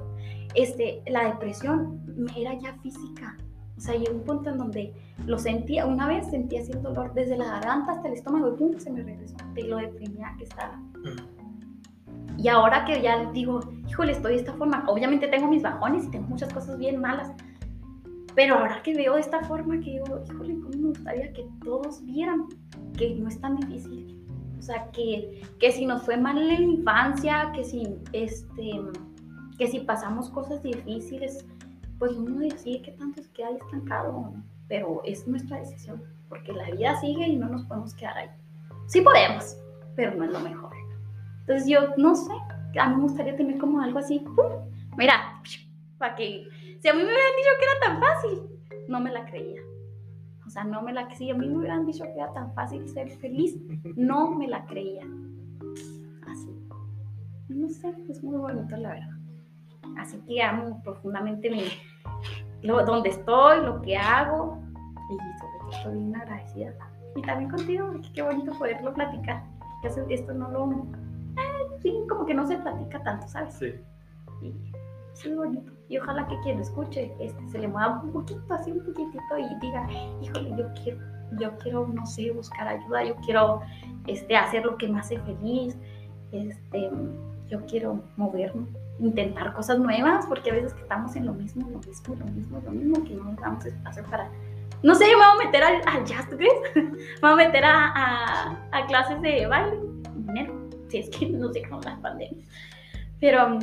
[0.54, 2.02] Este, la depresión
[2.36, 3.38] era ya física.
[3.78, 4.94] O sea, llegó un punto en donde
[5.26, 8.58] lo sentía, una vez sentía así el dolor desde la garganta hasta el estómago y
[8.58, 10.76] pum, se me regresó de lo deprimida que estaba.
[10.76, 12.38] Mm.
[12.38, 16.12] Y ahora que ya digo, híjole, estoy de esta forma, obviamente tengo mis bajones y
[16.12, 17.32] tengo muchas cosas bien malas,
[18.36, 22.06] pero ahora que veo de esta forma, que digo, híjole, cómo me gustaría que todos
[22.06, 22.48] vieran
[22.98, 24.22] que no es tan difícil.
[24.60, 28.82] O sea, que, que si nos fue mal en la infancia, que si, este,
[29.58, 31.46] que si pasamos cosas difíciles,
[31.98, 34.34] pues uno decide que tanto se queda estancado.
[34.68, 38.30] Pero es nuestra decisión, porque la vida sigue y no nos podemos quedar ahí.
[38.88, 39.56] Sí podemos,
[39.96, 40.74] pero no es lo mejor.
[41.42, 42.34] Entonces yo no sé,
[42.80, 44.26] a mí me gustaría tener como algo así,
[44.98, 45.42] mira,
[45.98, 46.48] para que
[46.86, 48.42] si a mí me hubieran dicho que era tan fácil,
[48.88, 49.60] no me la creía.
[50.46, 51.18] O sea, no me la creía.
[51.18, 53.58] Si a mí me hubieran dicho que era tan fácil ser feliz,
[53.96, 55.02] no me la creía.
[56.28, 56.56] Así.
[57.50, 59.18] No sé, es muy bonito la verdad.
[59.98, 61.64] Así que amo profundamente mi,
[62.62, 64.62] lo, donde estoy, lo que hago.
[65.10, 66.72] Y sobre todo estoy bien agradecida.
[67.16, 69.44] Y también contigo, porque qué bonito poderlo platicar.
[69.84, 70.72] Esto no lo...
[70.72, 73.56] Eh, sí, como que no se platica tanto, ¿sabes?
[73.56, 73.74] Sí.
[74.44, 74.54] Y
[75.14, 75.75] es muy bonito.
[75.88, 79.38] Y ojalá que quien lo escuche este, se le mueva un poquito, así un poquitito
[79.38, 79.88] y diga,
[80.22, 81.00] híjole, yo quiero,
[81.40, 83.62] yo quiero, no sé, buscar ayuda, yo quiero
[84.08, 85.78] este, hacer lo que me hace feliz,
[86.32, 86.90] este,
[87.48, 88.66] yo quiero moverme,
[89.00, 92.62] intentar cosas nuevas, porque a veces que estamos en lo mismo, lo mismo, lo mismo,
[92.66, 94.30] lo mismo, que no nos damos espacio para...
[94.82, 96.54] No sé, me voy a meter al, al jazz, ¿tú crees?
[96.76, 99.80] me voy a meter a, a, a clases de baile,
[100.88, 102.48] si es que no sé cómo las pandemias.
[103.20, 103.60] Pero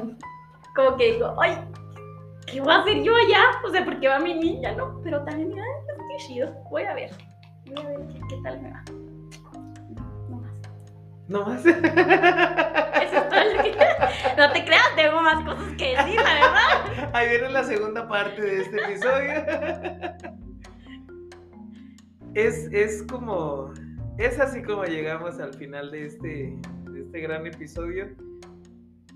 [0.74, 1.58] como que digo, ay,
[2.46, 3.42] ¿qué voy a hacer yo allá?
[3.64, 5.00] O sea, porque va mi niña, ¿no?
[5.02, 6.52] Pero también, mira, qué chido.
[6.70, 7.10] Voy a ver.
[7.66, 8.82] Voy a ver qué, tal me va.
[10.28, 10.52] No más.
[11.28, 11.66] No más.
[11.66, 13.76] Eso es todo lo que...
[14.36, 17.10] No te creas, tengo más cosas que decir, la verdad.
[17.12, 19.32] Ahí viene la segunda parte de este episodio.
[22.34, 23.72] Es, es como.
[24.18, 26.58] Es así como llegamos al final de este,
[26.90, 28.08] de este gran episodio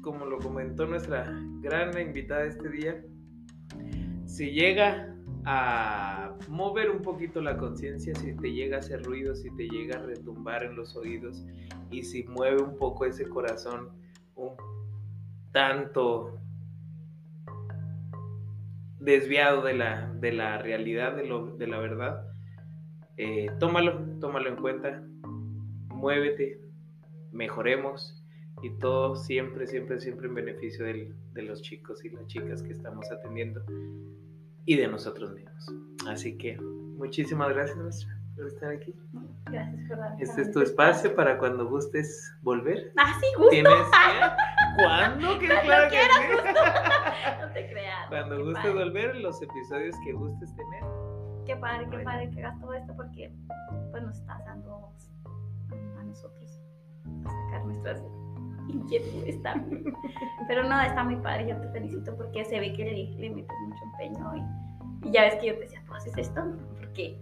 [0.07, 1.27] como lo comentó nuestra
[1.61, 3.05] gran invitada este día,
[4.37, 9.51] si llega a mover un poquito la conciencia, si te llega a hacer ruido, si
[9.57, 11.47] te llega a retumbar en los oídos
[11.91, 13.89] y si mueve un poco ese corazón
[14.35, 14.51] un
[15.53, 16.39] tanto
[19.01, 22.27] desviado de la, de la realidad, de, lo, de la verdad,
[23.17, 25.03] eh, tómalo, tómalo en cuenta,
[25.89, 26.61] muévete,
[27.33, 28.23] mejoremos
[28.63, 33.11] y todo siempre, siempre, siempre en beneficio de los chicos y las chicas que estamos
[33.11, 33.65] atendiendo
[34.67, 35.73] y de nosotros mismos.
[36.07, 38.95] Así que muchísimas gracias, nuestra, por estar aquí.
[39.47, 42.93] Gracias por Este es tu espacio para cuando gustes volver.
[42.97, 43.51] Ah, sí, gusto.
[43.51, 43.73] ¿Tienes
[44.77, 45.39] ¿Cuándo?
[45.39, 45.99] Que claro que
[47.47, 48.09] no te creas.
[48.09, 50.85] Cuando gustes volver, los episodios que gustes tener.
[51.47, 53.33] Qué padre, qué padre que hagas todo esto porque
[53.93, 54.93] pues nos estás dando
[55.99, 56.61] a nosotros
[57.25, 58.03] a sacar nuestras
[58.69, 59.85] inquietudes también.
[60.49, 63.57] Pero no, está muy padre, yo te felicito porque se ve que le, le metes
[63.67, 66.43] mucho empeño y, ya ves que yo te decía, tú haces esto,
[66.79, 67.19] porque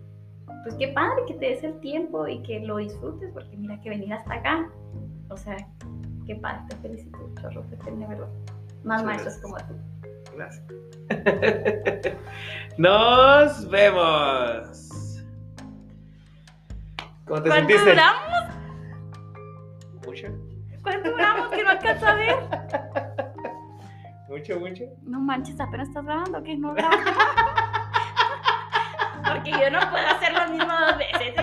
[0.63, 3.91] pues qué padre que te des el tiempo y que lo disfrutes, porque mira que
[3.91, 4.71] venir hasta acá,
[5.29, 5.57] o sea,
[6.27, 8.29] qué padre, te felicito, chorro, te tiene verdad.
[8.85, 9.43] Más Muchas maestros gracias.
[9.43, 9.95] como tú.
[10.37, 10.65] Gracias.
[12.79, 15.25] Nos vemos.
[17.27, 17.91] ¿Cómo te ¿Cuánto sentiste?
[17.91, 18.55] duramos?
[20.07, 20.27] Mucho,
[20.85, 22.37] ¿Cuánto duramos que no alcanzo a ver?
[24.29, 24.85] mucho, mucho.
[25.03, 27.01] No manches, apenas estás grabando, que no grabas.
[29.27, 31.35] Porque yo no puedo hacer lo mismo dos veces.